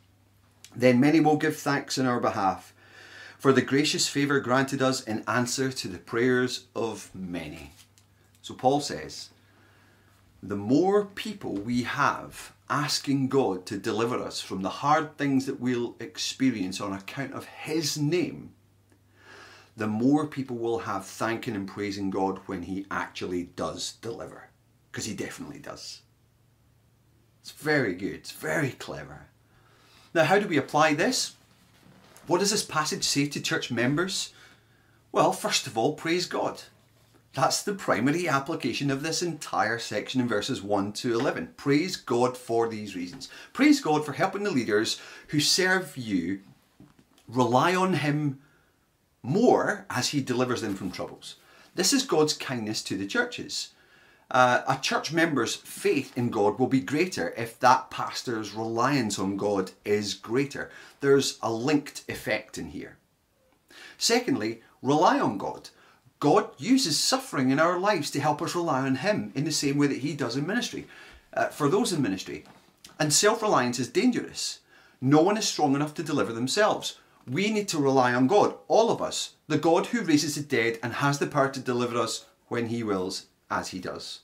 Then 0.74 1.00
many 1.00 1.20
will 1.20 1.37
give 1.37 1.57
thanks 1.57 1.98
in 1.98 2.07
our 2.07 2.20
behalf 2.20 2.72
for 3.38 3.53
the 3.53 3.62
gracious 3.62 4.09
favour 4.09 4.40
granted 4.40 4.81
us 4.81 5.03
in 5.03 5.22
answer 5.29 5.70
to 5.70 5.88
the 5.88 5.98
prayers 5.98 6.64
of 6.74 7.11
many. 7.14 7.72
So 8.44 8.52
Paul 8.52 8.80
says, 8.80 9.30
the 10.42 10.54
more 10.54 11.07
people 11.07 11.54
we 11.54 11.85
have 11.85 12.52
asking 12.68 13.28
God 13.28 13.64
to 13.64 13.78
deliver 13.78 14.18
us 14.18 14.42
from 14.42 14.61
the 14.61 14.68
hard 14.68 15.16
things 15.16 15.46
that 15.46 15.61
we'll 15.61 15.96
experience 15.98 16.78
on 16.78 16.92
account 16.92 17.33
of 17.33 17.46
His 17.46 17.96
name, 17.96 18.50
the 19.78 19.87
more 19.87 20.26
people 20.26 20.57
will 20.57 20.80
have 20.80 21.07
thanking 21.07 21.57
and 21.57 21.66
praising 21.66 22.11
God 22.11 22.38
when 22.44 22.64
He 22.64 22.85
actually 22.90 23.44
does 23.57 23.94
deliver. 24.02 24.50
Because 24.92 25.07
He 25.07 25.14
definitely 25.14 25.61
does. 25.61 26.02
It's 27.40 27.52
very 27.52 27.94
good, 27.94 28.12
it's 28.12 28.33
very 28.33 28.72
clever. 28.72 29.28
Now, 30.12 30.24
how 30.24 30.38
do 30.38 30.46
we 30.46 30.59
apply 30.59 30.92
this? 30.92 31.35
What 32.26 32.40
does 32.40 32.50
this 32.50 32.62
passage 32.62 33.04
say 33.04 33.26
to 33.26 33.40
church 33.40 33.70
members? 33.70 34.35
Well, 35.12 35.33
first 35.33 35.66
of 35.66 35.78
all, 35.78 35.94
praise 35.94 36.26
God. 36.26 36.61
That's 37.34 37.64
the 37.64 37.74
primary 37.74 38.28
application 38.28 38.92
of 38.92 39.02
this 39.02 39.20
entire 39.20 39.80
section 39.80 40.20
in 40.20 40.28
verses 40.28 40.62
1 40.62 40.92
to 40.92 41.14
11. 41.14 41.54
Praise 41.56 41.96
God 41.96 42.36
for 42.36 42.68
these 42.68 42.94
reasons. 42.94 43.28
Praise 43.52 43.80
God 43.80 44.06
for 44.06 44.12
helping 44.12 44.44
the 44.44 44.52
leaders 44.52 45.00
who 45.28 45.40
serve 45.40 45.96
you 45.96 46.42
rely 47.28 47.74
on 47.74 47.94
Him 47.94 48.38
more 49.20 49.84
as 49.90 50.10
He 50.10 50.20
delivers 50.20 50.62
them 50.62 50.76
from 50.76 50.92
troubles. 50.92 51.34
This 51.74 51.92
is 51.92 52.04
God's 52.04 52.34
kindness 52.34 52.82
to 52.84 52.96
the 52.96 53.06
churches. 53.06 53.70
Uh, 54.30 54.62
a 54.68 54.78
church 54.80 55.12
member's 55.12 55.56
faith 55.56 56.16
in 56.16 56.30
God 56.30 56.60
will 56.60 56.68
be 56.68 56.80
greater 56.80 57.34
if 57.36 57.58
that 57.58 57.90
pastor's 57.90 58.54
reliance 58.54 59.18
on 59.18 59.36
God 59.36 59.72
is 59.84 60.14
greater. 60.14 60.70
There's 61.00 61.38
a 61.42 61.52
linked 61.52 62.04
effect 62.08 62.58
in 62.58 62.68
here. 62.68 62.96
Secondly, 63.98 64.62
rely 64.82 65.18
on 65.18 65.36
God. 65.36 65.70
God 66.24 66.48
uses 66.56 66.98
suffering 66.98 67.50
in 67.50 67.60
our 67.60 67.78
lives 67.78 68.10
to 68.12 68.18
help 68.18 68.40
us 68.40 68.54
rely 68.54 68.80
on 68.80 68.94
Him 68.94 69.30
in 69.34 69.44
the 69.44 69.52
same 69.52 69.76
way 69.76 69.88
that 69.88 69.98
He 69.98 70.14
does 70.14 70.37
in 70.37 70.46
ministry, 70.46 70.87
uh, 71.34 71.48
for 71.48 71.68
those 71.68 71.92
in 71.92 72.00
ministry. 72.00 72.46
And 72.98 73.12
self 73.12 73.42
reliance 73.42 73.78
is 73.78 73.88
dangerous. 73.88 74.60
No 75.02 75.20
one 75.20 75.37
is 75.37 75.46
strong 75.46 75.74
enough 75.74 75.92
to 75.96 76.02
deliver 76.02 76.32
themselves. 76.32 76.98
We 77.28 77.50
need 77.50 77.68
to 77.68 77.78
rely 77.78 78.14
on 78.14 78.26
God, 78.26 78.54
all 78.68 78.90
of 78.90 79.02
us, 79.02 79.34
the 79.48 79.58
God 79.58 79.88
who 79.88 80.00
raises 80.00 80.34
the 80.34 80.40
dead 80.40 80.78
and 80.82 80.94
has 80.94 81.18
the 81.18 81.26
power 81.26 81.50
to 81.50 81.60
deliver 81.60 81.98
us 81.98 82.24
when 82.48 82.68
He 82.68 82.82
wills, 82.82 83.26
as 83.50 83.68
He 83.68 83.78
does. 83.78 84.20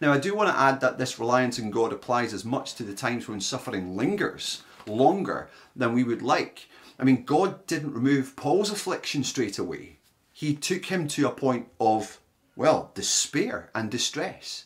Now, 0.00 0.12
I 0.12 0.18
do 0.18 0.34
want 0.34 0.50
to 0.50 0.60
add 0.60 0.80
that 0.80 0.98
this 0.98 1.20
reliance 1.20 1.60
on 1.60 1.70
God 1.70 1.92
applies 1.92 2.34
as 2.34 2.44
much 2.44 2.74
to 2.74 2.82
the 2.82 2.92
times 2.92 3.28
when 3.28 3.40
suffering 3.40 3.96
lingers 3.96 4.64
longer 4.84 5.48
than 5.76 5.92
we 5.92 6.02
would 6.02 6.22
like. 6.22 6.66
I 6.98 7.04
mean, 7.04 7.24
God 7.24 7.64
didn't 7.68 7.94
remove 7.94 8.34
Paul's 8.34 8.72
affliction 8.72 9.22
straight 9.22 9.60
away 9.60 9.98
he 10.34 10.52
took 10.52 10.86
him 10.86 11.06
to 11.06 11.28
a 11.28 11.30
point 11.30 11.68
of, 11.80 12.20
well, 12.56 12.90
despair 12.94 13.70
and 13.72 13.88
distress. 13.88 14.64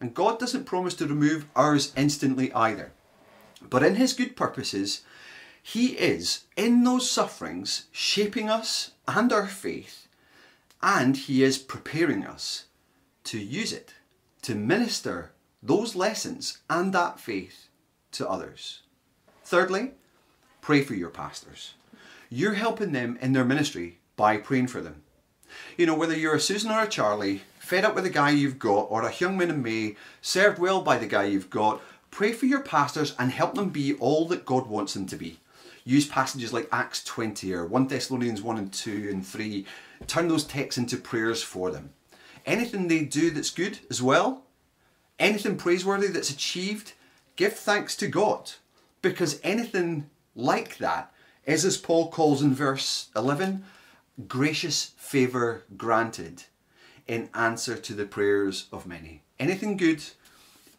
And 0.00 0.14
God 0.14 0.38
doesn't 0.38 0.66
promise 0.66 0.94
to 0.94 1.06
remove 1.06 1.46
ours 1.56 1.92
instantly 1.96 2.52
either. 2.52 2.92
But 3.60 3.82
in 3.82 3.96
his 3.96 4.12
good 4.12 4.36
purposes, 4.36 5.02
he 5.60 5.88
is, 5.98 6.44
in 6.56 6.84
those 6.84 7.10
sufferings, 7.10 7.86
shaping 7.90 8.48
us 8.48 8.92
and 9.08 9.32
our 9.32 9.48
faith, 9.48 10.06
and 10.80 11.16
he 11.16 11.42
is 11.42 11.58
preparing 11.58 12.24
us 12.24 12.66
to 13.24 13.38
use 13.38 13.72
it, 13.72 13.94
to 14.42 14.54
minister 14.54 15.32
those 15.60 15.96
lessons 15.96 16.58
and 16.70 16.92
that 16.94 17.18
faith 17.18 17.68
to 18.12 18.28
others. 18.28 18.82
Thirdly, 19.42 19.94
pray 20.60 20.82
for 20.82 20.94
your 20.94 21.10
pastors. 21.10 21.74
You're 22.30 22.54
helping 22.54 22.92
them 22.92 23.18
in 23.20 23.32
their 23.32 23.44
ministry 23.44 23.98
by 24.18 24.36
praying 24.36 24.66
for 24.66 24.82
them. 24.82 25.02
You 25.78 25.86
know, 25.86 25.94
whether 25.94 26.14
you're 26.14 26.34
a 26.34 26.40
Susan 26.40 26.70
or 26.70 26.82
a 26.82 26.88
Charlie, 26.88 27.42
fed 27.60 27.84
up 27.84 27.94
with 27.94 28.04
the 28.04 28.10
guy 28.10 28.30
you've 28.30 28.58
got, 28.58 28.88
or 28.90 29.00
a 29.02 29.14
young 29.14 29.38
Hyungmin 29.38 29.48
and 29.48 29.62
May, 29.62 29.96
served 30.20 30.58
well 30.58 30.82
by 30.82 30.98
the 30.98 31.06
guy 31.06 31.24
you've 31.24 31.48
got, 31.48 31.80
pray 32.10 32.32
for 32.32 32.44
your 32.44 32.60
pastors 32.60 33.14
and 33.18 33.30
help 33.30 33.54
them 33.54 33.70
be 33.70 33.94
all 33.94 34.26
that 34.26 34.44
God 34.44 34.66
wants 34.66 34.92
them 34.92 35.06
to 35.06 35.16
be. 35.16 35.38
Use 35.84 36.06
passages 36.06 36.52
like 36.52 36.68
Acts 36.70 37.02
20 37.04 37.54
or 37.54 37.64
1 37.64 37.86
Thessalonians 37.86 38.42
1 38.42 38.58
and 38.58 38.72
2 38.72 39.08
and 39.10 39.24
3. 39.24 39.64
Turn 40.06 40.28
those 40.28 40.44
texts 40.44 40.76
into 40.76 40.96
prayers 40.96 41.42
for 41.42 41.70
them. 41.70 41.90
Anything 42.44 42.88
they 42.88 43.04
do 43.04 43.30
that's 43.30 43.50
good 43.50 43.78
as 43.88 44.02
well, 44.02 44.42
anything 45.18 45.56
praiseworthy 45.56 46.08
that's 46.08 46.30
achieved, 46.30 46.92
give 47.36 47.54
thanks 47.54 47.96
to 47.96 48.08
God. 48.08 48.50
Because 49.00 49.40
anything 49.44 50.10
like 50.34 50.78
that 50.78 51.12
is, 51.46 51.64
as 51.64 51.76
Paul 51.78 52.10
calls 52.10 52.42
in 52.42 52.52
verse 52.52 53.08
11, 53.14 53.64
gracious 54.26 54.92
favour 54.96 55.64
granted 55.76 56.44
in 57.06 57.30
answer 57.34 57.76
to 57.76 57.94
the 57.94 58.06
prayers 58.06 58.66
of 58.72 58.86
many. 58.86 59.22
Anything 59.38 59.76
good 59.76 60.02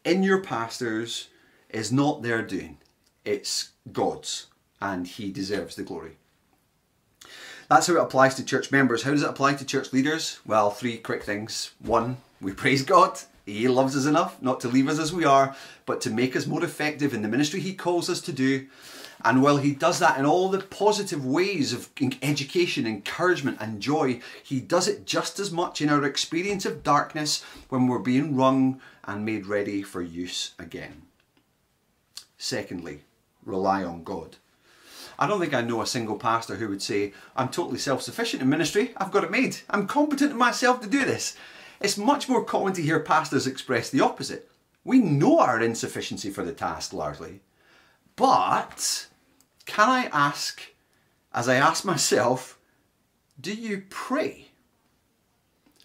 in 0.03 0.23
your 0.23 0.41
pastors 0.41 1.29
is 1.69 1.91
not 1.91 2.21
their 2.21 2.41
doing, 2.41 2.77
it's 3.23 3.69
God's, 3.91 4.47
and 4.81 5.07
He 5.07 5.31
deserves 5.31 5.75
the 5.75 5.83
glory. 5.83 6.17
That's 7.69 7.85
how 7.85 7.93
it 7.93 8.01
applies 8.01 8.33
to 8.35 8.45
church 8.45 8.71
members. 8.71 9.03
How 9.03 9.11
does 9.11 9.21
it 9.21 9.29
apply 9.29 9.53
to 9.55 9.65
church 9.65 9.93
leaders? 9.93 10.39
Well, 10.45 10.71
three 10.71 10.97
quick 10.97 11.23
things. 11.23 11.71
One, 11.79 12.17
we 12.41 12.51
praise 12.51 12.81
God. 12.81 13.19
He 13.45 13.67
loves 13.67 13.95
us 13.95 14.05
enough 14.05 14.41
not 14.41 14.59
to 14.61 14.67
leave 14.67 14.87
us 14.87 14.99
as 14.99 15.13
we 15.13 15.25
are, 15.25 15.55
but 15.85 16.01
to 16.01 16.09
make 16.09 16.35
us 16.35 16.47
more 16.47 16.63
effective 16.63 17.13
in 17.13 17.21
the 17.21 17.27
ministry 17.27 17.59
He 17.59 17.73
calls 17.73 18.09
us 18.09 18.21
to 18.21 18.31
do. 18.31 18.67
And 19.23 19.41
while 19.41 19.57
he 19.57 19.73
does 19.73 19.99
that 19.99 20.17
in 20.17 20.25
all 20.25 20.49
the 20.49 20.59
positive 20.59 21.25
ways 21.25 21.73
of 21.73 21.89
education, 22.21 22.87
encouragement, 22.87 23.57
and 23.59 23.81
joy, 23.81 24.21
he 24.41 24.61
does 24.61 24.87
it 24.87 25.05
just 25.05 25.39
as 25.39 25.51
much 25.51 25.81
in 25.81 25.89
our 25.89 26.05
experience 26.05 26.65
of 26.65 26.83
darkness 26.83 27.43
when 27.67 27.87
we're 27.87 27.99
being 27.99 28.35
wrung 28.35 28.79
and 29.03 29.25
made 29.25 29.45
ready 29.45 29.81
for 29.81 30.01
use 30.01 30.53
again. 30.57 31.01
Secondly, 32.37 33.01
rely 33.45 33.83
on 33.83 34.03
God. 34.03 34.37
I 35.17 35.27
don't 35.27 35.41
think 35.41 35.53
I 35.53 35.61
know 35.61 35.81
a 35.81 35.85
single 35.85 36.17
pastor 36.17 36.55
who 36.55 36.69
would 36.69 36.81
say, 36.81 37.11
I'm 37.35 37.49
totally 37.49 37.77
self 37.77 38.01
sufficient 38.01 38.41
in 38.41 38.49
ministry, 38.49 38.93
I've 38.95 39.11
got 39.11 39.25
it 39.25 39.31
made, 39.31 39.57
I'm 39.69 39.85
competent 39.85 40.31
in 40.31 40.37
myself 40.37 40.79
to 40.81 40.87
do 40.87 41.03
this. 41.03 41.35
It's 41.81 41.97
much 41.97 42.29
more 42.29 42.43
common 42.43 42.71
to 42.73 42.81
hear 42.81 43.01
pastors 43.01 43.45
express 43.45 43.89
the 43.89 43.99
opposite. 43.99 44.49
We 44.85 44.99
know 44.99 45.39
our 45.39 45.61
insufficiency 45.61 46.29
for 46.29 46.43
the 46.43 46.53
task 46.53 46.93
largely, 46.93 47.41
but 48.15 49.07
can 49.69 49.87
I 49.87 50.05
ask, 50.05 50.63
as 51.31 51.47
I 51.47 51.53
ask 51.53 51.85
myself, 51.85 52.57
do 53.39 53.53
you 53.53 53.83
pray? 53.91 54.47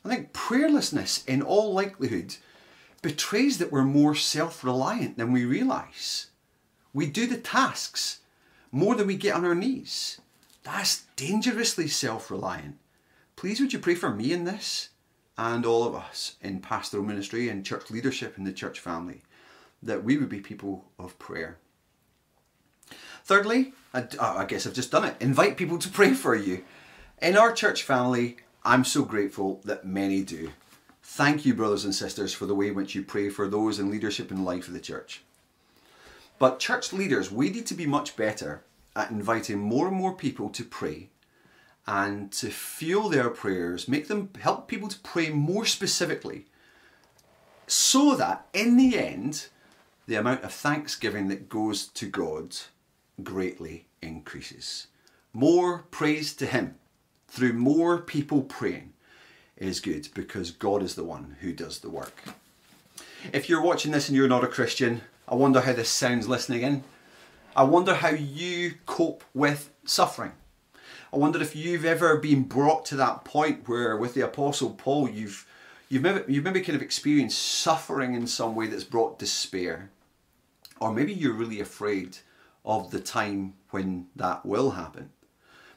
I 0.03 0.09
think 0.09 0.33
prayerlessness, 0.33 1.29
in 1.29 1.42
all 1.42 1.75
likelihood, 1.75 2.37
betrays 3.03 3.59
that 3.59 3.70
we're 3.70 3.85
more 3.85 4.14
self 4.14 4.64
reliant 4.64 5.18
than 5.18 5.33
we 5.33 5.44
realise. 5.44 6.29
We 6.94 7.07
do 7.07 7.27
the 7.27 7.37
tasks 7.37 8.20
more 8.73 8.94
than 8.94 9.07
we 9.07 9.16
get 9.16 9.35
on 9.35 9.44
our 9.44 9.55
knees. 9.55 10.18
That's 10.62 11.05
dangerously 11.14 11.87
self 11.88 12.31
reliant. 12.31 12.79
Please, 13.37 13.61
would 13.61 13.75
you 13.75 13.79
pray 13.79 13.97
for 13.97 14.14
me 14.14 14.33
in 14.33 14.44
this 14.44 14.88
and 15.37 15.66
all 15.66 15.85
of 15.85 15.94
us 15.94 16.37
in 16.40 16.61
pastoral 16.61 17.05
ministry 17.05 17.51
and 17.51 17.66
church 17.66 17.90
leadership 17.90 18.38
in 18.38 18.44
the 18.44 18.53
church 18.53 18.81
family 18.81 19.20
that 19.83 20.03
we 20.03 20.16
would 20.16 20.31
be 20.31 20.40
people 20.40 20.87
of 20.99 21.18
prayer. 21.18 21.59
Thirdly, 23.24 23.72
I, 23.94 24.06
oh, 24.20 24.37
I 24.38 24.44
guess 24.44 24.66
I've 24.66 24.74
just 24.74 24.90
done 24.90 25.04
it. 25.04 25.16
Invite 25.18 25.56
people 25.56 25.78
to 25.78 25.88
pray 25.88 26.12
for 26.12 26.34
you. 26.34 26.62
In 27.22 27.38
our 27.38 27.52
church 27.52 27.82
family, 27.82 28.37
I'm 28.64 28.84
so 28.84 29.02
grateful 29.02 29.62
that 29.64 29.87
many 29.87 30.22
do. 30.22 30.50
Thank 31.02 31.46
you, 31.46 31.54
brothers 31.54 31.84
and 31.84 31.94
sisters, 31.94 32.34
for 32.34 32.44
the 32.44 32.54
way 32.54 32.68
in 32.68 32.74
which 32.74 32.94
you 32.94 33.02
pray 33.02 33.30
for 33.30 33.48
those 33.48 33.78
in 33.78 33.90
leadership 33.90 34.30
and 34.30 34.44
life 34.44 34.68
of 34.68 34.74
the 34.74 34.80
church. 34.80 35.22
But 36.38 36.58
church 36.58 36.92
leaders, 36.92 37.30
we 37.30 37.48
need 37.48 37.66
to 37.66 37.74
be 37.74 37.87
much 37.87 38.16
better 38.16 38.64
at 38.94 39.10
inviting 39.10 39.58
more 39.58 39.88
and 39.88 39.96
more 39.96 40.14
people 40.14 40.50
to 40.50 40.64
pray 40.64 41.08
and 41.87 42.30
to 42.32 42.50
fuel 42.50 43.08
their 43.08 43.30
prayers, 43.30 43.88
make 43.88 44.08
them 44.08 44.30
help 44.40 44.68
people 44.68 44.88
to 44.88 44.98
pray 45.00 45.30
more 45.30 45.64
specifically, 45.64 46.46
so 47.66 48.16
that 48.16 48.46
in 48.52 48.76
the 48.76 48.98
end, 48.98 49.48
the 50.06 50.14
amount 50.14 50.42
of 50.42 50.52
thanksgiving 50.52 51.28
that 51.28 51.48
goes 51.48 51.87
to 51.87 52.06
God 52.06 52.56
greatly 53.22 53.87
increases. 54.03 54.88
More 55.33 55.85
praise 55.90 56.35
to 56.35 56.46
Him 56.46 56.77
through 57.29 57.53
more 57.55 57.98
people 57.98 58.42
praying 58.42 58.92
is 59.57 59.81
good 59.81 60.09
because 60.14 60.50
God 60.50 60.83
is 60.83 60.94
the 60.94 61.05
one 61.05 61.37
who 61.40 61.53
does 61.53 61.79
the 61.79 61.90
work. 61.90 62.22
If 63.33 63.48
you're 63.48 63.62
watching 63.62 63.92
this 63.92 64.09
and 64.09 64.16
you're 64.16 64.29
not 64.29 64.44
a 64.44 64.48
Christian, 64.48 65.03
I 65.29 65.35
wonder 65.35 65.61
how 65.61 65.72
this 65.72 65.88
sounds 65.88 66.29
listening 66.29 66.62
in. 66.62 66.85
I 67.57 67.62
wonder 67.62 67.94
how 67.94 68.11
you 68.11 68.74
cope 68.85 69.24
with 69.33 69.70
suffering. 69.85 70.33
I 71.12 71.16
wonder 71.16 71.40
if 71.40 71.55
you've 71.55 71.85
ever 71.85 72.16
been 72.16 72.42
brought 72.42 72.85
to 72.87 72.96
that 72.96 73.24
point 73.24 73.68
where, 73.68 73.96
with 73.96 74.14
the 74.14 74.22
Apostle 74.22 74.70
Paul, 74.70 75.09
you've 75.09 75.46
you've 75.88 76.03
maybe, 76.03 76.24
you've 76.27 76.44
maybe 76.44 76.61
kind 76.61 76.74
of 76.74 76.83
experienced 76.83 77.38
suffering 77.38 78.14
in 78.14 78.27
some 78.27 78.57
way 78.57 78.66
that's 78.66 78.85
brought 78.85 79.18
despair, 79.18 79.90
or 80.81 80.92
maybe 80.92 81.14
you're 81.14 81.33
really 81.33 81.61
afraid 81.61 82.18
of 82.64 82.90
the 82.90 83.00
time 83.00 83.55
when 83.70 84.07
that 84.16 84.44
will 84.44 84.72
happen. 84.72 85.11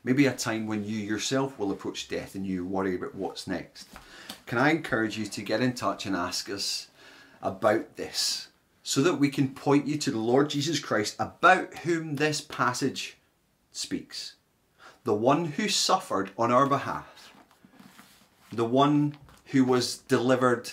Maybe 0.03 0.25
a 0.25 0.33
time 0.33 0.67
when 0.67 0.85
you 0.85 0.97
yourself 0.97 1.59
will 1.59 1.71
approach 1.71 2.07
death 2.07 2.35
and 2.35 2.45
you 2.45 2.65
worry 2.65 2.95
about 2.95 3.15
what's 3.15 3.47
next. 3.47 3.87
Can 4.45 4.57
I 4.57 4.71
encourage 4.71 5.17
you 5.17 5.25
to 5.25 5.41
get 5.41 5.61
in 5.61 5.73
touch 5.73 6.05
and 6.05 6.15
ask 6.15 6.49
us 6.49 6.87
about 7.41 7.95
this 7.95 8.47
so 8.83 9.01
that 9.01 9.15
we 9.15 9.29
can 9.29 9.49
point 9.49 9.85
you 9.85 9.97
to 9.97 10.11
the 10.11 10.17
Lord 10.17 10.49
Jesus 10.49 10.79
Christ, 10.79 11.15
about 11.19 11.79
whom 11.79 12.15
this 12.15 12.39
passage 12.39 13.17
speaks. 13.71 14.35
The 15.03 15.13
one 15.13 15.45
who 15.45 15.67
suffered 15.67 16.31
on 16.37 16.51
our 16.51 16.67
behalf, 16.67 17.33
the 18.51 18.65
one 18.65 19.17
who 19.47 19.65
was 19.65 19.97
delivered 19.97 20.71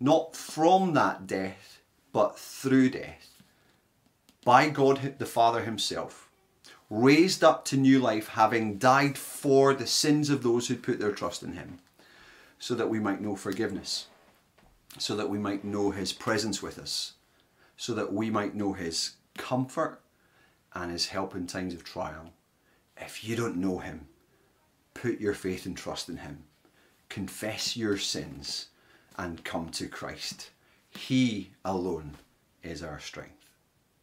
not 0.00 0.34
from 0.34 0.94
that 0.94 1.26
death, 1.26 1.80
but 2.12 2.38
through 2.38 2.90
death, 2.90 3.29
by 4.44 4.68
God 4.68 5.14
the 5.18 5.26
Father 5.26 5.62
Himself, 5.62 6.28
raised 6.88 7.44
up 7.44 7.64
to 7.66 7.76
new 7.76 7.98
life, 8.00 8.28
having 8.28 8.78
died 8.78 9.16
for 9.16 9.74
the 9.74 9.86
sins 9.86 10.30
of 10.30 10.42
those 10.42 10.68
who 10.68 10.76
put 10.76 10.98
their 10.98 11.12
trust 11.12 11.42
in 11.42 11.52
Him, 11.52 11.78
so 12.58 12.74
that 12.74 12.88
we 12.88 12.98
might 12.98 13.20
know 13.20 13.36
forgiveness, 13.36 14.06
so 14.98 15.14
that 15.16 15.30
we 15.30 15.38
might 15.38 15.64
know 15.64 15.90
His 15.90 16.12
presence 16.12 16.62
with 16.62 16.78
us, 16.78 17.14
so 17.76 17.94
that 17.94 18.12
we 18.12 18.30
might 18.30 18.54
know 18.54 18.72
His 18.72 19.12
comfort 19.36 20.00
and 20.74 20.90
His 20.90 21.06
help 21.08 21.34
in 21.34 21.46
times 21.46 21.74
of 21.74 21.84
trial. 21.84 22.32
If 22.96 23.24
you 23.24 23.36
don't 23.36 23.56
know 23.56 23.78
Him, 23.78 24.08
put 24.94 25.20
your 25.20 25.34
faith 25.34 25.64
and 25.66 25.76
trust 25.76 26.08
in 26.08 26.18
Him. 26.18 26.44
Confess 27.08 27.76
your 27.76 27.98
sins 27.98 28.66
and 29.16 29.44
come 29.44 29.68
to 29.70 29.86
Christ. 29.86 30.50
He 30.90 31.50
alone 31.64 32.16
is 32.62 32.82
our 32.82 33.00
strength. 33.00 33.39